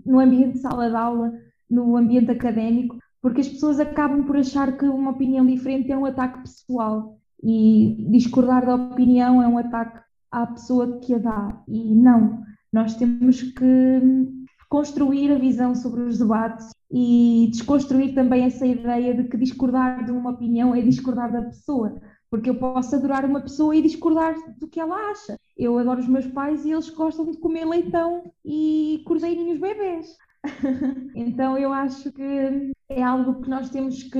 no 0.06 0.20
ambiente 0.20 0.54
de 0.54 0.60
sala 0.60 0.88
de 0.88 0.96
aula, 0.96 1.32
no 1.68 1.96
ambiente 1.96 2.30
académico, 2.30 2.96
porque 3.20 3.40
as 3.40 3.48
pessoas 3.48 3.80
acabam 3.80 4.24
por 4.24 4.36
achar 4.36 4.76
que 4.76 4.84
uma 4.84 5.10
opinião 5.10 5.44
diferente 5.44 5.90
é 5.90 5.96
um 5.96 6.04
ataque 6.04 6.42
pessoal 6.42 7.18
e 7.42 8.06
discordar 8.10 8.64
da 8.64 8.74
opinião 8.76 9.42
é 9.42 9.48
um 9.48 9.58
ataque 9.58 9.98
à 10.30 10.46
pessoa 10.46 11.00
que 11.00 11.14
a 11.14 11.18
dá. 11.18 11.62
E 11.66 11.94
não, 11.94 12.42
nós 12.72 12.96
temos 12.96 13.42
que 13.42 14.43
construir 14.74 15.30
a 15.30 15.38
visão 15.38 15.72
sobre 15.72 16.00
os 16.00 16.18
debates 16.18 16.70
e 16.90 17.48
desconstruir 17.52 18.12
também 18.12 18.42
essa 18.42 18.66
ideia 18.66 19.14
de 19.14 19.22
que 19.28 19.36
discordar 19.36 20.04
de 20.04 20.10
uma 20.10 20.32
opinião 20.32 20.74
é 20.74 20.82
discordar 20.82 21.30
da 21.30 21.42
pessoa 21.42 22.00
porque 22.28 22.50
eu 22.50 22.56
posso 22.56 22.96
adorar 22.96 23.24
uma 23.24 23.40
pessoa 23.40 23.76
e 23.76 23.80
discordar 23.80 24.34
do 24.58 24.66
que 24.66 24.80
ela 24.80 24.96
acha. 25.12 25.38
Eu 25.56 25.78
adoro 25.78 26.00
os 26.00 26.08
meus 26.08 26.26
pais 26.26 26.64
e 26.64 26.72
eles 26.72 26.90
gostam 26.90 27.30
de 27.30 27.38
comer 27.38 27.64
leitão 27.64 28.24
e 28.44 29.04
cordeirinhos 29.06 29.60
bebês. 29.60 30.16
então 31.14 31.56
eu 31.56 31.72
acho 31.72 32.10
que 32.10 32.72
é 32.88 33.02
algo 33.02 33.40
que 33.42 33.48
nós 33.48 33.70
temos 33.70 34.02
que, 34.02 34.10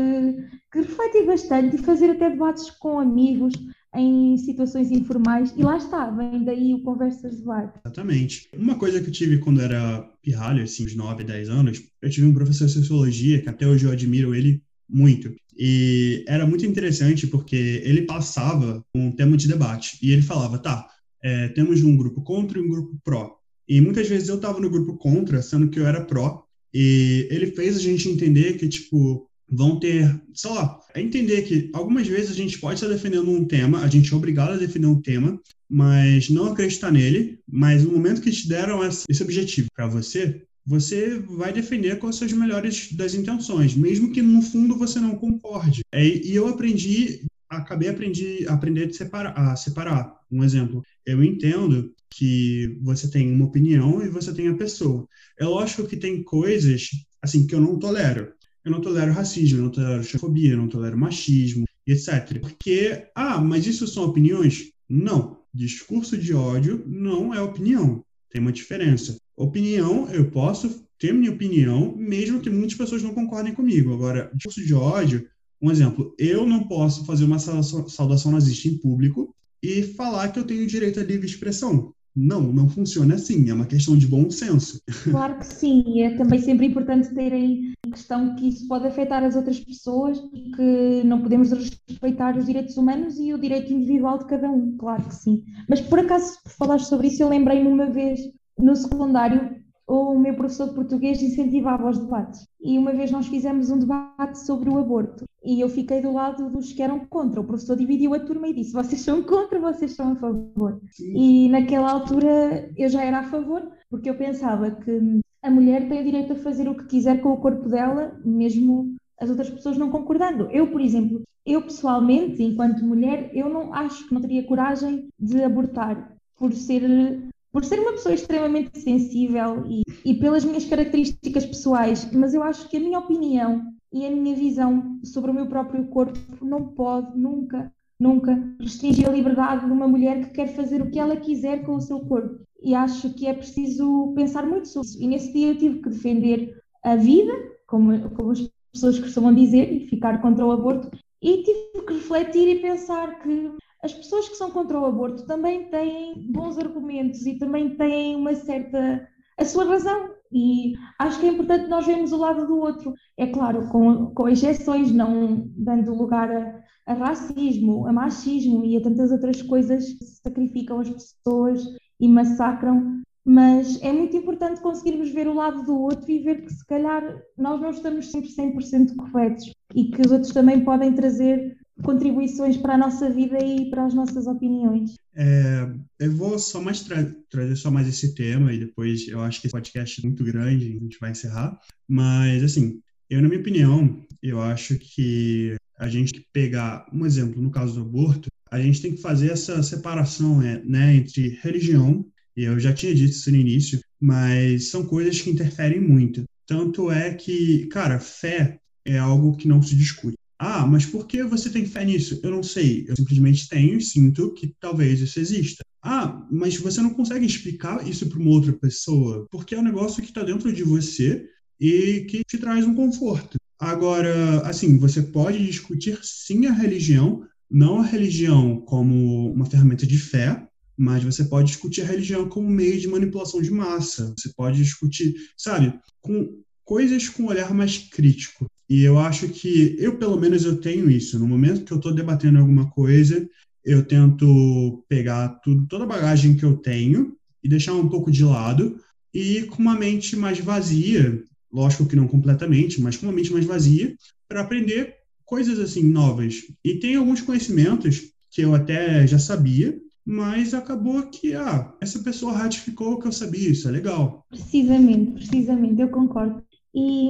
que 0.72 0.78
refletir 0.78 1.26
bastante 1.26 1.76
e 1.76 1.78
fazer 1.78 2.10
até 2.10 2.30
debates 2.30 2.70
com 2.70 2.98
amigos 2.98 3.52
em 3.96 4.36
situações 4.38 4.90
informais 4.90 5.54
e 5.56 5.62
lá 5.62 5.76
está, 5.76 6.10
vem 6.10 6.44
daí 6.44 6.74
o 6.74 6.82
Conversas 6.82 7.36
de 7.36 7.44
Bar. 7.44 7.72
Exatamente. 7.84 8.48
Uma 8.56 8.76
coisa 8.76 9.00
que 9.00 9.08
eu 9.08 9.12
tive 9.12 9.38
quando 9.38 9.60
era 9.60 10.02
pirralho, 10.20 10.64
assim, 10.64 10.84
uns 10.84 10.96
9, 10.96 11.22
10 11.22 11.48
anos, 11.48 11.82
eu 12.02 12.10
tive 12.10 12.26
um 12.26 12.34
professor 12.34 12.66
de 12.66 12.72
sociologia, 12.72 13.40
que 13.40 13.48
até 13.48 13.66
hoje 13.66 13.84
eu 13.84 13.92
admiro 13.92 14.34
ele 14.34 14.62
muito. 14.88 15.34
E 15.56 16.24
era 16.26 16.44
muito 16.46 16.66
interessante 16.66 17.28
porque 17.28 17.80
ele 17.84 18.02
passava 18.02 18.84
um 18.94 19.12
tema 19.12 19.36
de 19.36 19.46
debate 19.46 19.98
e 20.02 20.12
ele 20.12 20.22
falava, 20.22 20.58
tá, 20.58 20.88
é, 21.22 21.48
temos 21.48 21.82
um 21.82 21.96
grupo 21.96 22.22
contra 22.22 22.58
e 22.58 22.62
um 22.62 22.68
grupo 22.68 22.98
pró. 23.04 23.38
E 23.68 23.80
muitas 23.80 24.08
vezes 24.08 24.28
eu 24.28 24.36
estava 24.36 24.60
no 24.60 24.68
grupo 24.68 24.96
contra, 24.96 25.40
sendo 25.40 25.68
que 25.68 25.78
eu 25.78 25.86
era 25.86 26.04
pró, 26.04 26.43
E 26.74 27.28
ele 27.30 27.52
fez 27.52 27.76
a 27.76 27.80
gente 27.80 28.08
entender 28.08 28.54
que, 28.54 28.68
tipo, 28.68 29.28
vão 29.48 29.78
ter, 29.78 30.20
sei 30.32 30.50
lá, 30.50 30.80
é 30.94 31.00
entender 31.00 31.42
que 31.42 31.70
algumas 31.72 32.06
vezes 32.06 32.30
a 32.30 32.34
gente 32.34 32.58
pode 32.58 32.74
estar 32.74 32.88
defendendo 32.88 33.30
um 33.30 33.44
tema, 33.44 33.80
a 33.80 33.88
gente 33.88 34.12
é 34.12 34.16
obrigado 34.16 34.52
a 34.52 34.56
defender 34.56 34.86
um 34.86 35.00
tema, 35.00 35.40
mas 35.68 36.28
não 36.28 36.46
acreditar 36.46 36.90
nele, 36.90 37.38
mas 37.46 37.84
no 37.84 37.92
momento 37.92 38.20
que 38.20 38.30
te 38.30 38.48
deram 38.48 38.84
esse 38.84 39.22
objetivo 39.22 39.68
para 39.74 39.86
você, 39.86 40.42
você 40.66 41.18
vai 41.18 41.52
defender 41.52 41.98
com 41.98 42.06
as 42.06 42.16
suas 42.16 42.32
melhores 42.32 42.90
das 42.92 43.14
intenções, 43.14 43.74
mesmo 43.74 44.10
que 44.12 44.22
no 44.22 44.40
fundo 44.40 44.76
você 44.76 44.98
não 44.98 45.14
concorde. 45.14 45.82
É, 45.92 46.04
e 46.04 46.34
eu 46.34 46.48
aprendi, 46.48 47.20
acabei 47.48 47.88
aprendi, 47.88 48.46
aprender 48.48 48.88
a 48.88 48.92
separar, 48.92 49.38
a 49.38 49.56
separar. 49.56 50.14
Um 50.30 50.42
exemplo, 50.42 50.82
eu 51.06 51.22
entendo 51.22 51.94
que 52.10 52.78
você 52.82 53.10
tem 53.10 53.30
uma 53.30 53.46
opinião 53.46 54.02
e 54.04 54.08
você 54.08 54.32
tem 54.32 54.48
a 54.48 54.56
pessoa. 54.56 55.06
É 55.38 55.44
lógico 55.44 55.86
que 55.86 55.96
tem 55.96 56.22
coisas 56.22 56.88
assim 57.22 57.46
que 57.46 57.54
eu 57.54 57.60
não 57.60 57.78
tolero. 57.78 58.32
Eu 58.64 58.72
não 58.72 58.80
tolero 58.80 59.12
racismo, 59.12 59.58
eu 59.58 59.64
não 59.64 59.70
tolero 59.70 60.04
xenofobia, 60.04 60.52
eu 60.52 60.56
não 60.56 60.68
tolero 60.68 60.96
machismo, 60.96 61.64
etc. 61.86 62.40
Porque, 62.40 63.08
ah, 63.14 63.40
mas 63.40 63.66
isso 63.66 63.86
são 63.86 64.04
opiniões? 64.04 64.70
Não. 64.88 65.38
Discurso 65.52 66.16
de 66.16 66.32
ódio 66.34 66.82
não 66.86 67.32
é 67.34 67.40
opinião. 67.40 68.04
Tem 68.30 68.40
uma 68.40 68.52
diferença. 68.52 69.16
Opinião, 69.36 70.08
eu 70.10 70.30
posso 70.30 70.84
ter 70.98 71.12
minha 71.12 71.32
opinião, 71.32 71.94
mesmo 71.96 72.40
que 72.40 72.48
muitas 72.48 72.76
pessoas 72.76 73.02
não 73.02 73.12
concordem 73.12 73.54
comigo. 73.54 73.92
Agora, 73.92 74.30
discurso 74.34 74.64
de 74.64 74.74
ódio, 74.74 75.28
um 75.60 75.70
exemplo, 75.70 76.14
eu 76.18 76.46
não 76.46 76.64
posso 76.64 77.04
fazer 77.04 77.24
uma 77.24 77.38
saudação 77.38 78.32
nazista 78.32 78.68
em 78.68 78.76
público 78.76 79.34
e 79.62 79.82
falar 79.82 80.28
que 80.28 80.38
eu 80.38 80.44
tenho 80.44 80.66
direito 80.66 81.00
à 81.00 81.02
livre 81.02 81.26
expressão. 81.26 81.92
Não, 82.16 82.40
não 82.52 82.68
funciona 82.68 83.14
assim, 83.16 83.50
é 83.50 83.54
uma 83.54 83.66
questão 83.66 83.96
de 83.96 84.06
bom 84.06 84.30
senso. 84.30 84.80
Claro 85.10 85.38
que 85.38 85.46
sim, 85.46 86.02
é 86.02 86.16
também 86.16 86.40
sempre 86.40 86.66
importante 86.66 87.12
ter 87.12 87.32
aí 87.32 87.72
a 87.84 87.90
questão 87.90 88.36
que 88.36 88.48
isso 88.48 88.68
pode 88.68 88.86
afetar 88.86 89.24
as 89.24 89.34
outras 89.34 89.58
pessoas 89.58 90.18
e 90.32 90.50
que 90.52 91.02
não 91.04 91.20
podemos 91.20 91.50
respeitar 91.50 92.36
os 92.36 92.46
direitos 92.46 92.76
humanos 92.76 93.18
e 93.18 93.34
o 93.34 93.38
direito 93.38 93.72
individual 93.72 94.18
de 94.18 94.26
cada 94.26 94.48
um, 94.48 94.76
claro 94.76 95.02
que 95.04 95.14
sim. 95.14 95.42
Mas 95.68 95.80
por 95.80 95.98
acaso, 95.98 96.38
por 96.44 96.52
falar 96.52 96.78
sobre 96.78 97.08
isso, 97.08 97.22
eu 97.22 97.28
lembrei-me 97.28 97.68
uma 97.68 97.86
vez 97.86 98.20
no 98.56 98.76
secundário, 98.76 99.56
o 99.86 100.18
meu 100.18 100.34
professor 100.34 100.68
de 100.68 100.74
português 100.74 101.22
incentivava 101.22 101.88
os 101.88 101.98
debates. 101.98 102.46
E 102.60 102.78
uma 102.78 102.92
vez 102.92 103.10
nós 103.10 103.26
fizemos 103.26 103.70
um 103.70 103.78
debate 103.78 104.38
sobre 104.38 104.70
o 104.70 104.78
aborto. 104.78 105.24
E 105.44 105.60
eu 105.60 105.68
fiquei 105.68 106.00
do 106.00 106.12
lado 106.12 106.50
dos 106.50 106.72
que 106.72 106.82
eram 106.82 107.00
contra. 107.00 107.40
O 107.40 107.44
professor 107.44 107.76
dividiu 107.76 108.14
a 108.14 108.20
turma 108.20 108.48
e 108.48 108.54
disse: 108.54 108.72
vocês 108.72 109.02
são 109.02 109.22
contra, 109.22 109.60
vocês 109.60 109.94
são 109.94 110.12
a 110.12 110.16
favor. 110.16 110.80
Sim. 110.90 111.12
E 111.14 111.48
naquela 111.50 111.92
altura 111.92 112.70
eu 112.76 112.88
já 112.88 113.04
era 113.04 113.18
a 113.18 113.24
favor, 113.24 113.70
porque 113.90 114.08
eu 114.08 114.16
pensava 114.16 114.70
que 114.70 115.20
a 115.42 115.50
mulher 115.50 115.88
tem 115.88 116.00
o 116.00 116.04
direito 116.04 116.32
a 116.32 116.36
fazer 116.36 116.68
o 116.68 116.74
que 116.74 116.86
quiser 116.86 117.20
com 117.20 117.32
o 117.32 117.36
corpo 117.36 117.68
dela, 117.68 118.18
mesmo 118.24 118.96
as 119.20 119.28
outras 119.28 119.50
pessoas 119.50 119.76
não 119.76 119.90
concordando. 119.90 120.48
Eu, 120.50 120.70
por 120.70 120.80
exemplo, 120.80 121.22
eu 121.44 121.60
pessoalmente, 121.60 122.42
enquanto 122.42 122.84
mulher, 122.84 123.30
eu 123.34 123.50
não 123.50 123.74
acho 123.74 124.08
que 124.08 124.14
não 124.14 124.20
teria 124.22 124.46
coragem 124.46 125.08
de 125.18 125.42
abortar 125.42 126.16
por 126.38 126.52
ser 126.54 127.22
por 127.54 127.64
ser 127.64 127.78
uma 127.78 127.92
pessoa 127.92 128.12
extremamente 128.12 128.80
sensível 128.80 129.64
e, 129.64 129.82
e, 130.04 130.14
pelas 130.14 130.44
minhas 130.44 130.64
características 130.64 131.46
pessoais, 131.46 132.10
mas 132.12 132.34
eu 132.34 132.42
acho 132.42 132.68
que 132.68 132.76
a 132.76 132.80
minha 132.80 132.98
opinião 132.98 133.72
e 133.92 134.04
a 134.04 134.10
minha 134.10 134.34
visão 134.34 134.98
sobre 135.04 135.30
o 135.30 135.34
meu 135.34 135.46
próprio 135.46 135.86
corpo 135.86 136.18
não 136.44 136.66
pode 136.66 137.16
nunca, 137.16 137.72
nunca 137.98 138.36
restringir 138.58 139.08
a 139.08 139.12
liberdade 139.12 139.66
de 139.66 139.70
uma 139.70 139.86
mulher 139.86 140.20
que 140.24 140.34
quer 140.34 140.48
fazer 140.48 140.82
o 140.82 140.90
que 140.90 140.98
ela 140.98 141.14
quiser 141.14 141.64
com 141.64 141.76
o 141.76 141.80
seu 141.80 142.00
corpo. 142.00 142.40
E 142.60 142.74
acho 142.74 143.14
que 143.14 143.28
é 143.28 143.32
preciso 143.32 144.12
pensar 144.16 144.44
muito 144.44 144.66
sobre 144.66 144.88
isso. 144.88 145.00
E 145.00 145.06
nesse 145.06 145.32
dia 145.32 145.48
eu 145.52 145.58
tive 145.58 145.78
que 145.80 145.90
defender 145.90 146.60
a 146.82 146.96
vida, 146.96 147.32
como, 147.68 148.10
como 148.10 148.32
as 148.32 148.50
pessoas 148.72 148.98
costumam 148.98 149.32
dizer, 149.32 149.72
e 149.72 149.86
ficar 149.86 150.20
contra 150.20 150.44
o 150.44 150.50
aborto. 150.50 150.90
E 151.22 151.44
tive 151.44 151.86
que 151.86 151.92
refletir 151.92 152.48
e 152.48 152.60
pensar 152.60 153.20
que 153.22 153.52
as 153.84 153.92
pessoas 153.92 154.28
que 154.28 154.36
são 154.36 154.50
contra 154.50 154.80
o 154.80 154.86
aborto 154.86 155.26
também 155.26 155.68
têm 155.68 156.26
bons 156.32 156.56
argumentos 156.56 157.26
e 157.26 157.38
também 157.38 157.76
têm 157.76 158.16
uma 158.16 158.34
certa 158.34 159.06
a 159.36 159.44
sua 159.44 159.64
razão 159.64 160.14
e 160.32 160.74
acho 160.98 161.20
que 161.20 161.26
é 161.26 161.30
importante 161.30 161.68
nós 161.68 161.86
vermos 161.86 162.10
o 162.12 162.16
lado 162.16 162.46
do 162.46 162.58
outro. 162.58 162.94
É 163.16 163.26
claro, 163.26 163.68
com, 163.68 164.06
com 164.06 164.28
exceções, 164.28 164.90
não 164.90 165.48
dando 165.56 165.94
lugar 165.94 166.30
a, 166.30 166.62
a 166.86 166.94
racismo, 166.94 167.86
a 167.86 167.92
machismo 167.92 168.64
e 168.64 168.76
a 168.76 168.82
tantas 168.82 169.12
outras 169.12 169.42
coisas 169.42 169.92
que 169.92 170.04
sacrificam 170.04 170.80
as 170.80 170.88
pessoas 170.88 171.62
e 172.00 172.08
massacram, 172.08 173.02
mas 173.24 173.80
é 173.82 173.92
muito 173.92 174.16
importante 174.16 174.60
conseguirmos 174.60 175.10
ver 175.10 175.28
o 175.28 175.34
lado 175.34 175.64
do 175.64 175.78
outro 175.78 176.10
e 176.10 176.18
ver 176.20 176.42
que 176.42 176.52
se 176.52 176.66
calhar 176.66 177.02
nós 177.36 177.60
não 177.60 177.70
estamos 177.70 178.10
sempre 178.10 178.30
100% 178.30 178.96
corretos 178.96 179.52
e 179.74 179.84
que 179.84 180.00
os 180.00 180.10
outros 180.10 180.32
também 180.32 180.64
podem 180.64 180.94
trazer 180.94 181.56
contribuições 181.82 182.56
para 182.56 182.74
a 182.74 182.78
nossa 182.78 183.10
vida 183.10 183.38
e 183.38 183.68
para 183.68 183.84
as 183.84 183.94
nossas 183.94 184.26
opiniões. 184.26 184.94
É, 185.16 185.68
eu 186.00 186.12
vou 186.12 186.38
só 186.38 186.60
mais 186.60 186.82
tra 186.82 187.04
trazer 187.30 187.56
só 187.56 187.70
mais 187.70 187.88
esse 187.88 188.14
tema 188.14 188.52
e 188.52 188.58
depois 188.58 189.06
eu 189.08 189.20
acho 189.20 189.40
que 189.40 189.46
esse 189.46 189.52
podcast 189.52 190.00
é 190.00 190.06
muito 190.06 190.24
grande, 190.24 190.76
a 190.76 190.84
gente 190.84 190.98
vai 191.00 191.10
encerrar. 191.10 191.58
Mas 191.88 192.42
assim, 192.42 192.80
eu 193.10 193.20
na 193.20 193.28
minha 193.28 193.40
opinião, 193.40 194.04
eu 194.22 194.40
acho 194.40 194.78
que 194.78 195.56
a 195.78 195.88
gente 195.88 196.26
pegar 196.32 196.86
um 196.92 197.04
exemplo 197.04 197.42
no 197.42 197.50
caso 197.50 197.74
do 197.74 197.82
aborto, 197.82 198.28
a 198.50 198.60
gente 198.60 198.80
tem 198.80 198.94
que 198.94 199.00
fazer 199.00 199.32
essa 199.32 199.62
separação 199.62 200.38
né, 200.38 200.62
né 200.64 200.94
entre 200.94 201.38
religião 201.42 202.04
e 202.36 202.44
eu 202.44 202.58
já 202.58 202.72
tinha 202.72 202.94
dito 202.94 203.10
isso 203.10 203.30
no 203.30 203.36
início, 203.36 203.80
mas 204.00 204.68
são 204.68 204.84
coisas 204.84 205.20
que 205.20 205.30
interferem 205.30 205.80
muito. 205.80 206.24
Tanto 206.46 206.90
é 206.90 207.14
que, 207.14 207.66
cara, 207.66 207.98
fé 208.00 208.58
é 208.84 208.98
algo 208.98 209.36
que 209.36 209.48
não 209.48 209.62
se 209.62 209.76
discute. 209.76 210.16
Ah, 210.46 210.66
mas 210.66 210.84
por 210.84 211.06
que 211.06 211.22
você 211.22 211.48
tem 211.48 211.64
fé 211.64 211.86
nisso? 211.86 212.20
Eu 212.22 212.30
não 212.30 212.42
sei. 212.42 212.84
Eu 212.86 212.94
simplesmente 212.94 213.48
tenho 213.48 213.78
e 213.78 213.80
sinto 213.80 214.34
que 214.34 214.54
talvez 214.60 215.00
isso 215.00 215.18
exista. 215.18 215.64
Ah, 215.82 216.22
mas 216.30 216.58
você 216.58 216.82
não 216.82 216.92
consegue 216.92 217.24
explicar 217.24 217.88
isso 217.88 218.06
para 218.10 218.18
uma 218.18 218.30
outra 218.30 218.52
pessoa, 218.52 219.26
porque 219.30 219.54
é 219.54 219.58
um 219.58 219.64
negócio 219.64 220.02
que 220.02 220.10
está 220.10 220.22
dentro 220.22 220.52
de 220.52 220.62
você 220.62 221.26
e 221.58 222.04
que 222.10 222.22
te 222.24 222.36
traz 222.36 222.66
um 222.66 222.74
conforto. 222.74 223.38
Agora, 223.58 224.40
assim, 224.46 224.76
você 224.76 225.00
pode 225.00 225.42
discutir 225.46 225.98
sim 226.02 226.44
a 226.44 226.52
religião, 226.52 227.26
não 227.50 227.78
a 227.78 227.86
religião 227.86 228.60
como 228.60 229.32
uma 229.32 229.46
ferramenta 229.46 229.86
de 229.86 229.96
fé, 229.96 230.46
mas 230.76 231.02
você 231.02 231.24
pode 231.24 231.48
discutir 231.48 231.80
a 231.80 231.86
religião 231.86 232.28
como 232.28 232.50
meio 232.50 232.78
de 232.78 232.86
manipulação 232.86 233.40
de 233.40 233.50
massa. 233.50 234.12
Você 234.18 234.30
pode 234.36 234.62
discutir, 234.62 235.14
sabe, 235.38 235.72
com 236.02 236.44
coisas 236.64 237.08
com 237.08 237.22
um 237.22 237.28
olhar 237.28 237.54
mais 237.54 237.78
crítico. 237.78 238.46
E 238.68 238.82
eu 238.82 238.98
acho 238.98 239.28
que 239.28 239.76
eu, 239.78 239.98
pelo 239.98 240.18
menos, 240.18 240.44
eu 240.44 240.60
tenho 240.60 240.90
isso. 240.90 241.18
No 241.18 241.26
momento 241.26 241.64
que 241.64 241.72
eu 241.72 241.76
estou 241.76 241.94
debatendo 241.94 242.38
alguma 242.38 242.70
coisa, 242.70 243.28
eu 243.64 243.84
tento 243.84 244.84
pegar 244.88 245.28
tudo, 245.42 245.66
toda 245.66 245.84
a 245.84 245.88
bagagem 245.88 246.36
que 246.36 246.44
eu 246.44 246.56
tenho 246.56 247.16
e 247.42 247.48
deixar 247.48 247.74
um 247.74 247.88
pouco 247.88 248.10
de 248.10 248.24
lado 248.24 248.78
e 249.12 249.42
com 249.44 249.62
uma 249.62 249.76
mente 249.76 250.16
mais 250.16 250.38
vazia, 250.40 251.22
lógico 251.52 251.86
que 251.86 251.96
não 251.96 252.08
completamente, 252.08 252.80
mas 252.80 252.96
com 252.96 253.06
uma 253.06 253.12
mente 253.12 253.32
mais 253.32 253.44
vazia, 253.44 253.94
para 254.28 254.40
aprender 254.40 254.94
coisas 255.24 255.58
assim 255.58 255.84
novas. 255.84 256.42
E 256.64 256.74
tem 256.74 256.96
alguns 256.96 257.20
conhecimentos 257.20 258.10
que 258.30 258.42
eu 258.42 258.54
até 258.54 259.06
já 259.06 259.18
sabia, 259.18 259.78
mas 260.04 260.52
acabou 260.52 261.02
que 261.04 261.34
ah, 261.34 261.72
essa 261.80 262.00
pessoa 262.00 262.36
ratificou 262.36 262.94
o 262.94 263.00
que 263.00 263.06
eu 263.06 263.12
sabia, 263.12 263.50
isso 263.50 263.68
é 263.68 263.70
legal. 263.70 264.26
Precisamente, 264.28 265.12
precisamente, 265.12 265.80
eu 265.80 265.88
concordo. 265.88 266.42
E 266.74 267.08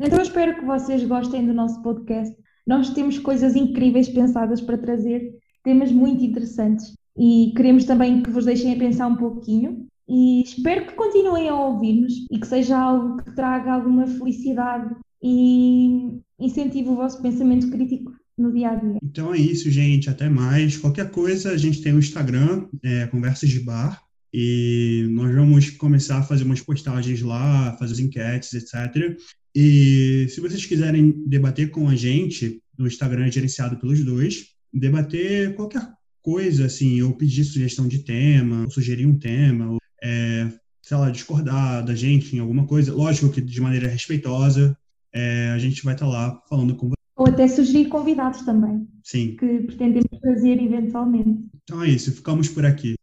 então 0.00 0.18
eu 0.18 0.22
espero 0.22 0.56
que 0.56 0.64
vocês 0.64 1.02
gostem 1.04 1.46
do 1.46 1.54
nosso 1.54 1.82
podcast. 1.82 2.36
Nós 2.66 2.90
temos 2.90 3.18
coisas 3.18 3.56
incríveis 3.56 4.08
pensadas 4.08 4.60
para 4.60 4.76
trazer, 4.76 5.34
temas 5.64 5.90
muito 5.90 6.22
interessantes 6.22 6.92
e 7.16 7.52
queremos 7.56 7.84
também 7.84 8.22
que 8.22 8.30
vos 8.30 8.44
deixem 8.44 8.74
a 8.74 8.78
pensar 8.78 9.06
um 9.06 9.16
pouquinho. 9.16 9.86
E 10.08 10.42
espero 10.42 10.86
que 10.86 10.94
continuem 10.94 11.48
a 11.48 11.54
ouvir-nos 11.54 12.12
e 12.30 12.38
que 12.38 12.46
seja 12.46 12.78
algo 12.78 13.16
que 13.22 13.34
traga 13.34 13.72
alguma 13.72 14.06
felicidade 14.06 14.94
e 15.22 16.20
incentive 16.38 16.88
o 16.88 16.96
vosso 16.96 17.20
pensamento 17.20 17.70
crítico 17.70 18.12
no 18.36 18.52
dia 18.52 18.70
a 18.70 18.74
dia. 18.76 18.98
Então 19.02 19.34
é 19.34 19.38
isso, 19.38 19.70
gente. 19.70 20.08
Até 20.08 20.28
mais. 20.28 20.78
Qualquer 20.78 21.10
coisa, 21.10 21.50
a 21.50 21.56
gente 21.56 21.82
tem 21.82 21.92
o 21.92 21.98
Instagram, 21.98 22.68
é, 22.82 23.06
Conversas 23.08 23.50
de 23.50 23.60
Bar. 23.60 24.00
E 24.32 25.06
nós 25.10 25.34
vamos 25.34 25.70
começar 25.70 26.18
a 26.18 26.22
fazer 26.22 26.44
umas 26.44 26.60
postagens 26.60 27.22
lá, 27.22 27.76
fazer 27.78 27.94
as 27.94 27.98
enquetes, 27.98 28.52
etc. 28.54 29.16
E 29.54 30.26
se 30.28 30.40
vocês 30.40 30.64
quiserem 30.64 31.24
debater 31.26 31.70
com 31.70 31.88
a 31.88 31.96
gente, 31.96 32.62
o 32.78 32.86
Instagram 32.86 33.26
é 33.26 33.30
gerenciado 33.32 33.76
pelos 33.78 34.04
dois, 34.04 34.46
debater 34.72 35.54
qualquer 35.54 35.82
coisa, 36.22 36.66
assim, 36.66 37.00
ou 37.02 37.14
pedir 37.14 37.44
sugestão 37.44 37.88
de 37.88 38.00
tema, 38.00 38.64
ou 38.64 38.70
sugerir 38.70 39.06
um 39.06 39.18
tema, 39.18 39.72
ou, 39.72 39.78
é, 40.02 40.52
sei 40.82 40.96
lá, 40.96 41.10
discordar 41.10 41.84
da 41.84 41.94
gente 41.94 42.36
em 42.36 42.38
alguma 42.38 42.66
coisa, 42.66 42.92
lógico 42.92 43.30
que 43.30 43.40
de 43.40 43.60
maneira 43.60 43.88
respeitosa, 43.88 44.76
é, 45.12 45.50
a 45.54 45.58
gente 45.58 45.82
vai 45.82 45.94
estar 45.94 46.06
tá 46.06 46.12
lá 46.12 46.42
falando 46.48 46.74
com 46.76 46.88
vocês. 46.88 46.98
Ou 47.16 47.26
até 47.26 47.48
sugerir 47.48 47.88
convidados 47.88 48.42
também. 48.42 48.86
Sim. 49.02 49.36
Que 49.36 49.60
pretendemos 49.60 50.08
trazer 50.20 50.62
eventualmente. 50.62 51.46
Então 51.64 51.82
é 51.82 51.88
isso, 51.88 52.12
ficamos 52.12 52.48
por 52.48 52.64
aqui. 52.64 52.94